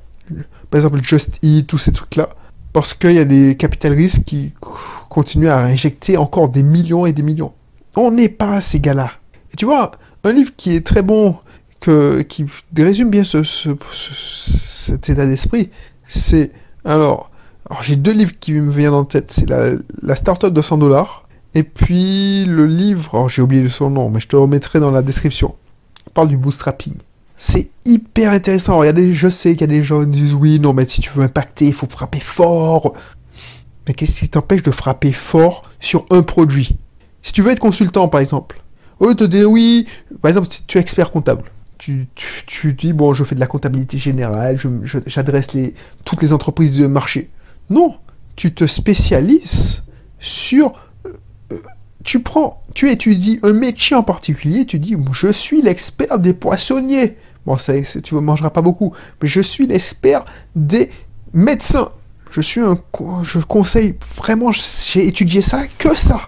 par 0.71 0.79
exemple 0.79 1.01
Just 1.03 1.37
Eat, 1.43 1.67
tous 1.67 1.77
ces 1.77 1.91
trucs-là, 1.91 2.29
parce 2.73 2.93
qu'il 2.93 3.11
y 3.11 3.19
a 3.19 3.25
des 3.25 3.55
capital 3.57 3.93
risques 3.93 4.23
qui 4.23 4.53
c- 5.11 5.15
continuent 5.15 5.49
à 5.49 5.59
injecter 5.59 6.17
encore 6.17 6.49
des 6.49 6.63
millions 6.63 7.05
et 7.05 7.13
des 7.13 7.23
millions. 7.23 7.53
On 7.95 8.11
n'est 8.11 8.29
pas 8.29 8.61
ces 8.61 8.79
gars-là. 8.79 9.11
Et 9.53 9.57
tu 9.57 9.65
vois, 9.65 9.91
un 10.23 10.31
livre 10.33 10.51
qui 10.55 10.75
est 10.75 10.85
très 10.85 11.01
bon, 11.01 11.35
qui 11.81 12.45
résume 12.77 13.09
bien 13.09 13.23
ce, 13.23 13.43
ce- 13.43 13.69
ce- 13.91 14.13
cet 14.93 15.09
état 15.09 15.25
d'esprit, 15.25 15.69
c'est... 16.07 16.51
Alors, 16.85 17.29
j'ai 17.81 17.95
deux 17.95 18.11
livres 18.11 18.33
qui 18.39 18.53
me 18.53 18.71
viennent 18.71 18.93
en 18.93 19.05
tête. 19.05 19.31
C'est 19.31 19.49
la, 19.49 19.71
la 20.01 20.15
Startup 20.15 20.53
de 20.53 20.61
100 20.61 20.77
dollars. 20.77 21.27
Et 21.53 21.63
puis 21.63 22.45
le 22.45 22.65
livre, 22.65 23.09
alors 23.13 23.29
j'ai 23.29 23.41
oublié 23.41 23.67
son 23.69 23.89
nom, 23.89 24.09
mais 24.09 24.19
je 24.21 24.27
te 24.27 24.35
le 24.35 24.41
remettrai 24.41 24.79
dans 24.79 24.91
la 24.91 25.01
description. 25.01 25.55
Parle 26.13 26.29
du 26.29 26.37
bootstrapping. 26.37 26.93
C'est 27.35 27.69
hyper 27.85 28.31
intéressant. 28.31 28.77
Regardez, 28.77 29.13
je 29.13 29.27
sais 29.29 29.51
qu'il 29.55 29.61
y 29.61 29.73
a 29.75 29.77
des 29.77 29.83
gens 29.83 30.01
qui 30.01 30.07
disent 30.11 30.33
oui, 30.33 30.59
non, 30.59 30.73
mais 30.73 30.85
si 30.87 31.01
tu 31.01 31.09
veux 31.09 31.23
impacter, 31.23 31.67
il 31.67 31.73
faut 31.73 31.87
frapper 31.89 32.19
fort. 32.19 32.93
Mais 33.87 33.93
qu'est-ce 33.93 34.19
qui 34.19 34.29
t'empêche 34.29 34.63
de 34.63 34.71
frapper 34.71 35.11
fort 35.11 35.69
sur 35.79 36.05
un 36.09 36.21
produit? 36.21 36.75
Si 37.21 37.33
tu 37.33 37.41
veux 37.41 37.51
être 37.51 37.59
consultant, 37.59 38.07
par 38.07 38.21
exemple, 38.21 38.61
au 38.99 39.07
lieu 39.07 39.15
de 39.15 39.25
te 39.25 39.29
dire 39.29 39.49
oui, 39.49 39.87
par 40.21 40.29
exemple, 40.29 40.47
tu 40.67 40.77
es 40.77 40.81
expert 40.81 41.11
comptable, 41.11 41.43
tu, 41.77 42.07
dis 42.73 42.93
bon, 42.93 43.13
je 43.13 43.23
fais 43.23 43.35
de 43.35 43.39
la 43.39 43.47
comptabilité 43.47 43.97
générale, 43.97 44.59
j'adresse 45.07 45.53
les, 45.53 45.73
toutes 46.05 46.21
les 46.21 46.31
entreprises 46.31 46.77
de 46.77 46.85
marché. 46.85 47.29
Non, 47.69 47.95
tu 48.35 48.53
te 48.53 48.67
spécialises 48.67 49.83
sur. 50.19 50.73
euh, 51.51 51.57
tu 52.03 52.19
prends, 52.19 52.63
tu 52.73 52.89
étudies 52.89 53.39
un 53.43 53.53
métier 53.53 53.95
en 53.95 54.03
particulier, 54.03 54.65
tu 54.65 54.79
dis 54.79 54.95
je 55.11 55.31
suis 55.31 55.61
l'expert 55.61 56.19
des 56.19 56.33
poissonniers. 56.33 57.17
Bon, 57.45 57.57
ça, 57.57 57.73
tu 58.03 58.15
ne 58.15 58.19
mangeras 58.19 58.51
pas 58.51 58.61
beaucoup, 58.61 58.93
mais 59.21 59.27
je 59.27 59.41
suis 59.41 59.65
l'expert 59.65 60.25
des 60.55 60.91
médecins. 61.33 61.91
Je 62.31 62.41
suis 62.41 62.61
un, 62.61 62.77
je 63.23 63.39
conseille 63.39 63.95
vraiment, 64.17 64.51
j'ai 64.51 65.05
étudié 65.07 65.41
ça, 65.41 65.63
que 65.77 65.95
ça. 65.95 66.21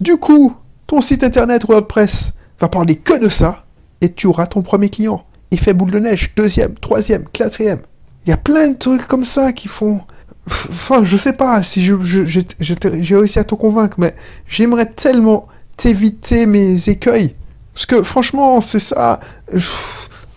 Du 0.00 0.16
coup, 0.16 0.54
ton 0.86 1.00
site 1.00 1.24
internet 1.24 1.64
WordPress 1.68 2.32
va 2.60 2.68
parler 2.68 2.96
que 2.96 3.18
de 3.18 3.28
ça, 3.28 3.64
et 4.00 4.12
tu 4.12 4.26
auras 4.28 4.46
ton 4.46 4.62
premier 4.62 4.88
client. 4.88 5.24
Effet 5.50 5.74
boule 5.74 5.90
de 5.90 5.98
neige, 5.98 6.32
deuxième, 6.36 6.74
troisième, 6.74 7.24
quatrième. 7.32 7.80
Il 8.24 8.30
y 8.30 8.32
a 8.32 8.36
plein 8.36 8.68
de 8.68 8.74
trucs 8.78 9.06
comme 9.08 9.24
ça 9.24 9.52
qui 9.52 9.66
font. 9.68 10.00
Enfin, 10.46 11.02
je 11.04 11.16
sais 11.16 11.32
pas 11.34 11.62
si 11.62 11.84
je, 11.84 11.94
je- 12.02 12.40
j'ai 12.60 13.16
réussi 13.16 13.38
à 13.38 13.44
te 13.44 13.54
convaincre, 13.54 13.96
mais 13.98 14.14
j'aimerais 14.46 14.86
tellement 14.90 15.48
t'éviter 15.76 16.46
mes 16.46 16.88
écueils. 16.88 17.34
Parce 17.74 17.86
que 17.86 18.02
franchement, 18.02 18.60
c'est 18.60 18.80
ça. 18.80 19.20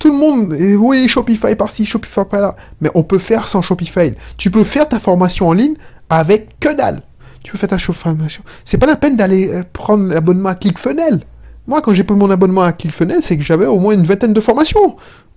Tout 0.02 0.12
le 0.12 0.18
monde, 0.18 0.58
oui, 0.80 1.08
Shopify 1.08 1.56
par-ci, 1.56 1.86
Shopify 1.86 2.22
par-là. 2.28 2.56
Mais 2.82 2.90
on 2.96 3.04
peut 3.04 3.20
faire 3.20 3.48
sans 3.48 3.62
Shopify. 3.62 4.16
Tu 4.36 4.50
peux 4.50 4.64
faire 4.64 4.90
ta 4.90 5.00
formation 5.00 5.50
en 5.50 5.54
ligne 5.54 5.76
avec 6.10 6.60
que 6.60 6.76
dalle. 6.76 7.04
Tu 7.44 7.52
peux 7.52 7.60
faire 7.60 7.70
ta 7.70 7.78
formation. 7.78 8.42
C'est 8.66 8.80
pas 8.80 8.88
la 8.88 8.96
peine 8.96 9.16
d'aller 9.16 9.50
euh, 9.50 9.64
prendre 9.72 10.08
l'abonnement 10.08 10.50
à 10.50 10.56
ClickFunnels. 10.56 11.22
Moi, 11.68 11.84
quand 11.84 11.94
j'ai 11.94 12.04
pris 12.04 12.16
mon 12.16 12.32
abonnement 12.32 12.64
à 12.64 12.74
ClickFunnels, 12.74 13.22
c'est 13.22 13.38
que 13.38 13.44
j'avais 13.44 13.68
au 13.68 13.78
moins 13.78 13.94
une 13.94 14.02
vingtaine 14.02 14.34
de 14.34 14.42
formations. 14.42 14.96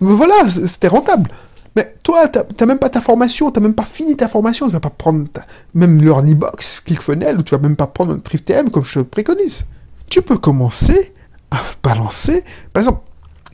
voilà, 0.00 0.34
c'était 0.48 0.86
rentable. 0.86 1.28
Mais 1.74 1.96
toi, 2.04 2.28
t'as 2.28 2.64
même 2.64 2.78
pas 2.78 2.90
ta 2.90 3.00
formation, 3.00 3.50
t'as 3.50 3.60
même 3.60 3.74
pas 3.74 3.82
fini 3.82 4.16
ta 4.16 4.28
formation, 4.28 4.66
tu 4.66 4.72
vas 4.72 4.78
pas 4.78 4.88
prendre 4.88 5.26
même 5.74 6.00
leur 6.00 6.22
box 6.22 6.80
ClickFunnels, 6.86 7.38
ou 7.38 7.42
tu 7.42 7.56
vas 7.56 7.60
même 7.60 7.74
pas 7.74 7.88
prendre 7.88 8.14
un 8.14 8.18
TriftTM 8.18 8.70
comme 8.70 8.84
je 8.84 9.00
te 9.00 9.04
préconise. 9.04 9.64
Tu 10.08 10.22
peux 10.22 10.38
commencer 10.38 11.12
à 11.50 11.58
balancer, 11.82 12.44
par 12.72 12.82
exemple, 12.82 13.00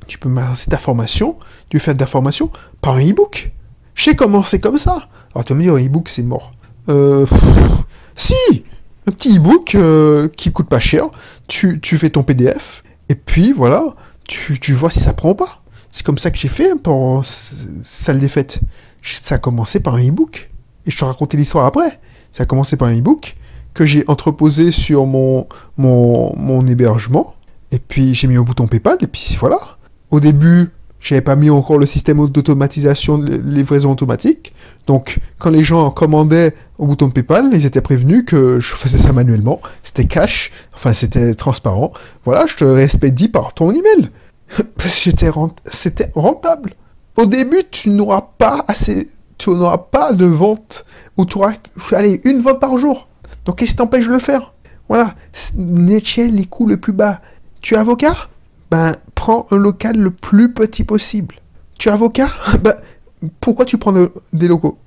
tu 0.07 0.19
peux 0.19 0.29
balancer 0.29 0.71
ta 0.71 0.79
formation, 0.79 1.37
tu 1.69 1.79
fais 1.79 1.95
de 1.95 2.01
la 2.01 2.07
formation 2.07 2.51
par 2.81 2.95
un 2.95 3.07
e-book. 3.07 3.53
J'ai 3.95 4.15
commencé 4.17 4.61
comme 4.61 4.79
ça. 4.79 5.09
Alors 5.35 5.45
tu 5.45 5.53
vas 5.53 5.59
me 5.59 5.63
dire, 5.65 5.75
un 5.75 5.85
e-book 5.85 6.09
c'est 6.09 6.23
mort. 6.23 6.51
Euh, 6.89 7.27
si, 8.15 8.35
un 9.07 9.13
petit 9.13 9.37
e-book 9.39 9.75
euh, 9.75 10.29
qui 10.37 10.53
coûte 10.53 10.69
pas 10.69 10.81
cher, 10.81 11.07
tu, 11.49 11.81
tu 11.81 11.99
fais 11.99 12.11
ton 12.11 12.23
PDF, 12.23 12.83
et 13.09 13.15
puis 13.15 13.53
voilà, 13.53 13.85
tu, 14.29 14.59
tu 14.59 14.73
vois 14.73 14.91
si 14.91 15.01
ça 15.01 15.13
prend 15.13 15.31
ou 15.31 15.35
pas. 15.35 15.63
C'est 15.91 16.05
comme 16.07 16.19
ça 16.19 16.31
que 16.31 16.39
j'ai 16.39 16.49
fait 16.49 16.75
pour 16.83 17.21
s- 17.21 17.55
salle 17.83 18.19
des 18.19 18.29
fêtes. 18.29 18.61
Ça 19.03 19.35
a 19.35 19.39
commencé 19.39 19.81
par 19.81 19.97
un 19.97 20.09
e-book. 20.09 20.51
Et 20.87 20.91
je 20.91 20.97
te 20.99 21.05
racontais 21.05 21.37
l'histoire 21.37 21.67
après. 21.67 22.01
Ça 22.31 22.45
a 22.45 22.47
commencé 22.47 22.77
par 22.77 22.89
un 22.89 22.97
e-book 22.97 23.37
que 23.75 23.85
j'ai 23.85 24.03
entreposé 24.09 24.73
sur 24.73 25.05
mon, 25.07 25.47
mon, 25.77 26.35
mon 26.37 26.67
hébergement. 26.67 27.35
Et 27.73 27.79
puis 27.79 28.15
j'ai 28.15 28.27
mis 28.27 28.37
un 28.37 28.43
bouton 28.43 28.67
PayPal, 28.69 28.97
et 29.03 29.07
puis 29.07 29.37
voilà. 29.39 29.59
Au 30.13 30.21
début, 30.21 30.71
j'avais 31.01 31.23
pas 31.23 31.37
mis 31.37 31.49
encore 31.49 31.79
le 31.79 31.87
système 31.87 32.29
d'automatisation 32.29 33.17
de 33.17 33.35
livraison 33.35 33.91
automatique. 33.91 34.53
Donc, 34.87 35.19
quand 35.39 35.49
les 35.49 35.65
gens 35.65 35.91
commandaient 35.91 36.55
au 36.79 36.87
bouton 36.87 37.09
PayPal, 37.09 37.49
ils 37.53 37.65
étaient 37.65 37.81
prévenus 37.81 38.25
que 38.27 38.61
je 38.61 38.75
faisais 38.75 38.99
ça 38.99 39.15
manuellement. 39.15 39.61
C'était 39.83 40.05
cash, 40.05 40.53
enfin 40.75 40.93
c'était 40.93 41.35
transparent. 41.35 41.95
Voilà, 42.27 42.45
je 42.47 42.57
te 42.57 42.65
respecte 42.65 43.33
par 43.33 43.55
ton 43.55 43.71
email. 43.71 44.11
C'était 44.79 45.31
rentable. 46.15 46.75
Au 47.17 47.25
début, 47.25 47.63
tu 47.71 47.89
n'auras 47.89 48.29
pas 48.37 48.67
assez, 48.69 49.09
tu 49.39 49.49
n'auras 49.49 49.79
pas 49.79 50.13
de 50.13 50.27
vente 50.27 50.85
ou 51.17 51.25
tu 51.25 51.39
auras, 51.39 51.55
allez, 51.93 52.21
une 52.25 52.41
vente 52.41 52.61
par 52.61 52.77
jour. 52.77 53.09
Donc, 53.47 53.57
qu'est-ce 53.57 53.71
qui 53.71 53.77
t'empêche 53.79 54.07
de 54.07 54.13
le 54.13 54.19
faire? 54.19 54.53
Voilà, 54.91 55.15
Nietzsche, 55.57 56.27
les 56.27 56.45
coûts 56.45 56.67
le 56.67 56.77
plus 56.77 56.93
bas. 56.93 57.23
Tu 57.63 57.75
es 57.75 57.79
avocat? 57.79 58.29
Ben, 58.71 58.95
prends 59.23 59.47
un 59.53 59.57
local 59.57 59.97
le 59.97 60.11
plus 60.11 60.53
petit 60.53 60.83
possible. 60.83 61.37
Tu 61.79 61.89
es 61.89 61.93
avocat 61.93 62.31
Ben, 62.61 62.75
pourquoi 63.41 63.65
tu 63.65 63.79
prends 63.79 63.93
de- 63.93 64.11
des 64.33 64.49
locaux? 64.49 64.79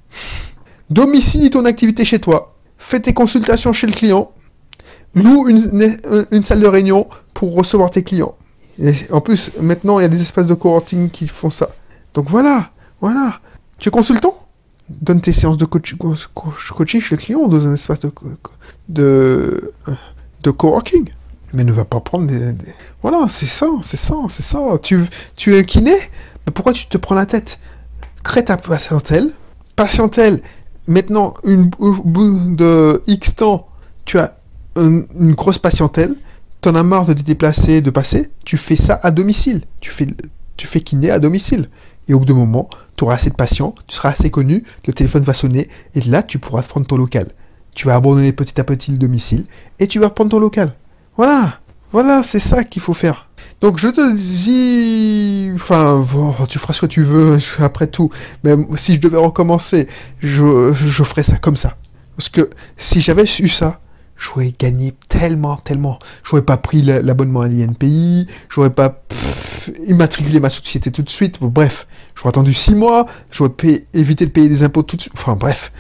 Domicile 0.89 1.50
ton 1.50 1.63
activité 1.63 2.04
chez 2.04 2.19
toi. 2.19 2.54
Fais 2.78 3.00
tes 3.00 3.13
consultations 3.13 3.71
chez 3.71 3.88
le 3.88 3.93
client. 3.93 4.32
Loue 5.13 5.48
une, 5.48 6.43
salle 6.43 6.60
de 6.60 6.67
réunion 6.67 7.08
pour 7.34 7.56
recevoir 7.56 7.89
tes 7.91 8.04
clients. 8.04 8.36
En 9.10 9.21
plus, 9.21 9.52
maintenant, 9.62 10.00
il 10.00 10.02
y 10.02 10.06
a 10.06 10.10
des 10.10 10.21
espaces 10.21 10.48
de 10.48 10.54
coworking 10.54 11.10
qui 11.10 11.30
font 11.30 11.50
ça. 11.50 11.69
Donc 12.13 12.30
voilà, 12.30 12.71
voilà. 13.00 13.39
Tu 13.80 13.88
es 13.88 13.91
consultant? 13.91 14.45
Donne 14.89 15.21
tes 15.21 15.32
séances 15.32 15.56
de 15.56 15.63
coach, 15.63 15.95
coaching 15.95 17.00
chez 17.00 17.15
le 17.15 17.21
client 17.21 17.48
dans 17.48 17.65
un 17.65 17.74
espace 17.74 18.02
de, 18.89 19.71
de 20.43 20.52
coworking. 20.52 21.10
Mais 21.56 21.63
ne 21.63 21.72
va 21.72 21.86
pas 21.86 22.02
prendre 22.02 22.28
des... 22.28 22.54
Voilà, 23.02 23.28
c'est 23.30 23.46
ça, 23.46 23.68
c'est 23.82 23.98
ça, 23.98 24.15
c'est 24.30 24.44
ça. 24.44 24.60
Tu, 24.82 25.06
tu 25.36 25.56
es 25.56 25.65
kiné 25.65 25.96
Mais 26.46 26.52
pourquoi 26.54 26.74
tu 26.74 26.88
te 26.88 26.98
prends 26.98 27.15
la 27.15 27.26
tête? 27.26 27.60
Crée 28.24 28.44
ta 28.44 28.58
patientèle. 28.58 29.32
Patientèle, 29.76 30.41
maintenant, 30.88 31.34
une, 31.44 31.70
bout 31.70 32.56
de 32.56 33.02
X 33.08 33.36
temps, 33.36 33.68
tu 34.04 34.20
as 34.20 34.38
une, 34.76 35.34
grosse 35.34 35.58
patientèle 35.58 36.15
t'en 36.62 36.74
as 36.74 36.84
marre 36.84 37.06
de 37.06 37.13
te 37.13 37.22
déplacer, 37.22 37.82
de 37.82 37.91
passer, 37.91 38.32
tu 38.44 38.58
fais 38.58 38.76
ça 38.76 39.00
à 39.04 39.12
domicile. 39.12 39.62
Tu 39.82 39.91
fais, 39.91 40.08
tu 40.58 40.65
fais 40.65 40.82
kiné 40.82 41.12
à 41.12 41.20
domicile. 41.20 41.70
Et 42.08 42.13
au 42.15 42.20
bout 42.20 42.26
d'un 42.26 42.34
moment, 42.34 42.70
tu 42.96 43.04
auras 43.04 43.15
assez 43.15 43.30
de 43.30 43.36
patients, 43.36 43.76
tu 43.86 43.96
seras 43.96 44.10
assez 44.10 44.32
connu, 44.32 44.63
le 44.88 44.94
téléphone 44.94 45.22
va 45.22 45.34
sonner, 45.34 45.70
et 45.94 46.02
là, 46.02 46.24
tu 46.24 46.39
pourras 46.39 46.63
prendre 46.63 46.88
ton 46.88 46.98
local. 46.98 47.32
Tu 47.76 47.86
vas 47.86 47.96
abandonner 47.96 48.32
petit 48.32 48.60
à 48.60 48.63
petit 48.63 48.91
le 48.91 48.98
domicile, 48.98 49.46
et 49.80 49.88
tu 49.88 50.00
vas 50.00 50.10
prendre 50.10 50.32
ton 50.32 50.39
local. 50.39 50.74
Voilà, 51.17 51.60
voilà, 51.91 52.23
c'est 52.23 52.39
ça 52.39 52.63
qu'il 52.63 52.82
faut 52.82 52.93
faire. 52.93 53.30
Donc 53.62 53.80
je 53.80 53.88
te 53.88 54.15
dis, 54.15 55.49
enfin, 55.56 56.06
tu 56.49 56.60
feras 56.60 56.73
ce 56.73 56.82
que 56.82 56.86
tu 56.88 57.04
veux 57.04 57.38
après 57.60 57.88
tout. 57.88 58.10
Mais 58.43 58.56
si 58.75 58.95
je 58.95 58.99
devais 58.99 59.17
recommencer, 59.17 59.88
je, 60.19 60.73
je 60.73 61.04
ferais 61.04 61.23
ça 61.23 61.38
comme 61.38 61.56
ça. 61.56 61.78
Parce 62.17 62.30
que 62.30 62.49
si 62.78 63.01
j'avais 63.01 63.25
su 63.25 63.47
ça, 63.47 63.80
j'aurais 64.17 64.54
gagné 64.58 64.93
tellement, 65.08 65.58
tellement. 65.58 65.99
J'aurais 66.23 66.43
pas 66.43 66.58
pris 66.58 66.82
l'abonnement 66.82 67.41
à 67.41 67.47
l'INPI, 67.47 68.28
j'aurais 68.49 68.69
pas 68.69 69.04
immatriculé 69.88 70.39
ma 70.39 70.49
société 70.49 70.91
tout 70.91 71.01
de 71.01 71.10
suite. 71.10 71.39
bref, 71.41 71.88
j'aurais 72.15 72.30
attendu 72.30 72.54
six 72.54 72.75
mois, 72.75 73.06
j'aurais 73.32 73.51
évité 73.93 74.25
de 74.25 74.32
payer 74.32 74.49
des 74.49 74.63
impôts 74.63 74.84
tout 74.84 74.95
de 74.95 75.01
suite. 75.01 75.13
Enfin 75.15 75.36
bref. 75.36 75.71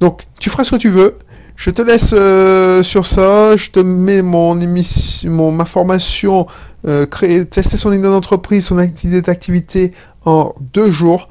Donc, 0.00 0.26
tu 0.38 0.50
feras 0.50 0.64
ce 0.64 0.72
que 0.72 0.76
tu 0.76 0.90
veux. 0.90 1.18
Je 1.60 1.68
te 1.68 1.82
laisse 1.82 2.14
euh, 2.14 2.82
sur 2.82 3.04
ça. 3.04 3.54
Je 3.54 3.68
te 3.68 3.80
mets 3.80 4.22
mon 4.22 4.58
émission, 4.62 5.52
ma 5.52 5.66
formation, 5.66 6.46
euh, 6.86 7.04
créer, 7.04 7.44
tester 7.44 7.76
son 7.76 7.92
idée 7.92 8.04
d'entreprise, 8.08 8.64
son 8.64 8.80
idée 8.82 9.20
d'activité 9.20 9.92
en 10.24 10.54
deux 10.72 10.90
jours. 10.90 11.28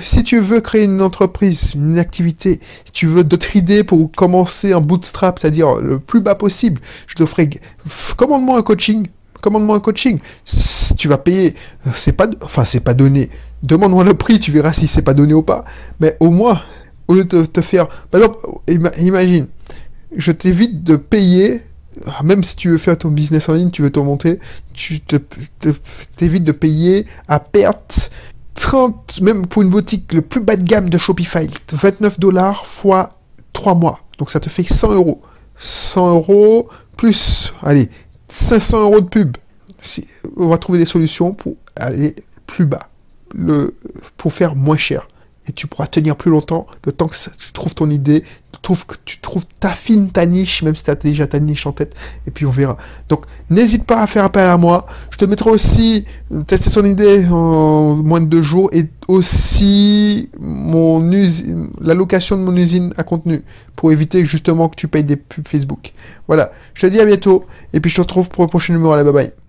Si 0.00 0.22
tu 0.22 0.38
veux 0.40 0.60
créer 0.60 0.84
une 0.84 1.00
entreprise, 1.00 1.72
une 1.74 1.98
activité, 1.98 2.60
si 2.84 2.92
tu 2.92 3.06
veux 3.06 3.24
d'autres 3.24 3.56
idées 3.56 3.84
pour 3.84 4.10
commencer 4.12 4.74
en 4.74 4.82
bootstrap, 4.82 5.38
c'est-à-dire 5.38 5.76
le 5.76 5.98
plus 5.98 6.20
bas 6.20 6.34
possible, 6.34 6.82
je 7.06 7.14
te 7.14 7.24
ferai, 7.24 7.48
commande-moi 8.18 8.58
un 8.58 8.62
coaching, 8.62 9.06
commande-moi 9.40 9.76
un 9.76 9.80
coaching. 9.80 10.18
Tu 10.98 11.08
vas 11.08 11.16
payer, 11.16 11.54
c'est 11.94 12.12
pas, 12.12 12.26
enfin, 12.42 12.66
c'est 12.66 12.80
pas 12.80 12.92
donné. 12.92 13.30
Demande-moi 13.62 14.04
le 14.04 14.12
prix, 14.12 14.40
tu 14.40 14.52
verras 14.52 14.74
si 14.74 14.86
c'est 14.86 15.00
pas 15.00 15.14
donné 15.14 15.32
ou 15.32 15.42
pas. 15.42 15.64
Mais 16.00 16.18
au 16.20 16.28
moins, 16.28 16.60
au 17.08 17.14
lieu 17.14 17.24
de 17.24 17.44
te 17.44 17.60
faire, 17.62 17.88
par 18.10 18.20
imagine, 18.68 19.48
je 20.14 20.30
t'évite 20.30 20.84
de 20.84 20.96
payer, 20.96 21.62
même 22.22 22.44
si 22.44 22.54
tu 22.54 22.68
veux 22.68 22.78
faire 22.78 22.96
ton 22.96 23.08
business 23.08 23.48
en 23.48 23.54
ligne, 23.54 23.70
tu 23.70 23.82
veux 23.82 23.90
te 23.90 23.98
monter, 23.98 24.38
tu 24.74 25.00
t'évites 25.00 26.44
de 26.44 26.52
payer 26.52 27.06
à 27.26 27.40
perte 27.40 28.10
30, 28.54 29.20
même 29.22 29.46
pour 29.46 29.62
une 29.62 29.70
boutique 29.70 30.12
le 30.12 30.22
plus 30.22 30.40
bas 30.40 30.56
de 30.56 30.62
gamme 30.62 30.90
de 30.90 30.98
Shopify, 30.98 31.48
29 31.72 32.20
dollars 32.20 32.66
fois 32.66 33.18
3 33.52 33.74
mois. 33.74 34.00
Donc 34.18 34.30
ça 34.30 34.40
te 34.40 34.48
fait 34.48 34.64
100 34.64 34.92
euros. 34.92 35.22
100 35.56 36.10
euros 36.10 36.68
plus, 36.96 37.52
allez, 37.62 37.88
500 38.28 38.82
euros 38.82 39.00
de 39.00 39.08
pub. 39.08 39.36
on 40.36 40.48
va 40.48 40.58
trouver 40.58 40.78
des 40.78 40.84
solutions 40.84 41.32
pour 41.32 41.54
aller 41.76 42.14
plus 42.46 42.66
bas, 42.66 42.88
le, 43.34 43.74
pour 44.16 44.32
faire 44.32 44.56
moins 44.56 44.76
cher 44.76 45.06
et 45.48 45.52
tu 45.52 45.66
pourras 45.66 45.86
tenir 45.86 46.16
plus 46.16 46.30
longtemps 46.30 46.66
le 46.84 46.92
temps 46.92 47.08
que 47.08 47.14
tu 47.14 47.52
trouves 47.52 47.74
ton 47.74 47.90
idée, 47.90 48.24
tu 48.52 48.60
trouves, 48.60 48.86
que 48.86 48.96
tu 49.04 49.18
trouves 49.18 49.44
ta 49.60 49.70
fine, 49.70 50.10
ta 50.10 50.26
niche, 50.26 50.62
même 50.62 50.74
si 50.74 50.84
tu 50.84 50.90
as 50.90 50.94
déjà 50.94 51.26
ta 51.26 51.40
niche 51.40 51.66
en 51.66 51.72
tête, 51.72 51.94
et 52.26 52.30
puis 52.30 52.46
on 52.46 52.50
verra. 52.50 52.76
Donc 53.08 53.24
n'hésite 53.50 53.84
pas 53.84 54.00
à 54.00 54.06
faire 54.06 54.24
appel 54.24 54.48
à 54.48 54.56
moi. 54.56 54.86
Je 55.10 55.18
te 55.18 55.24
mettrai 55.24 55.50
aussi 55.50 56.04
euh, 56.32 56.42
tester 56.42 56.70
son 56.70 56.84
idée 56.84 57.26
en 57.30 57.96
moins 57.96 58.20
de 58.20 58.26
deux 58.26 58.42
jours 58.42 58.70
et 58.72 58.86
aussi 59.06 60.30
mon 60.38 61.10
usine, 61.12 61.70
la 61.80 61.94
location 61.94 62.36
de 62.36 62.42
mon 62.42 62.56
usine 62.56 62.92
à 62.96 63.04
contenu 63.04 63.42
pour 63.76 63.92
éviter 63.92 64.24
justement 64.24 64.68
que 64.68 64.76
tu 64.76 64.88
payes 64.88 65.04
des 65.04 65.16
pubs 65.16 65.46
Facebook. 65.46 65.92
Voilà, 66.26 66.52
je 66.74 66.86
te 66.86 66.86
dis 66.86 67.00
à 67.00 67.04
bientôt 67.04 67.46
et 67.72 67.80
puis 67.80 67.90
je 67.90 67.96
te 67.96 68.00
retrouve 68.00 68.28
pour 68.28 68.44
le 68.44 68.48
prochain 68.48 68.72
numéro. 68.72 68.92
Allez, 68.92 69.04
bye 69.04 69.12
bye. 69.12 69.47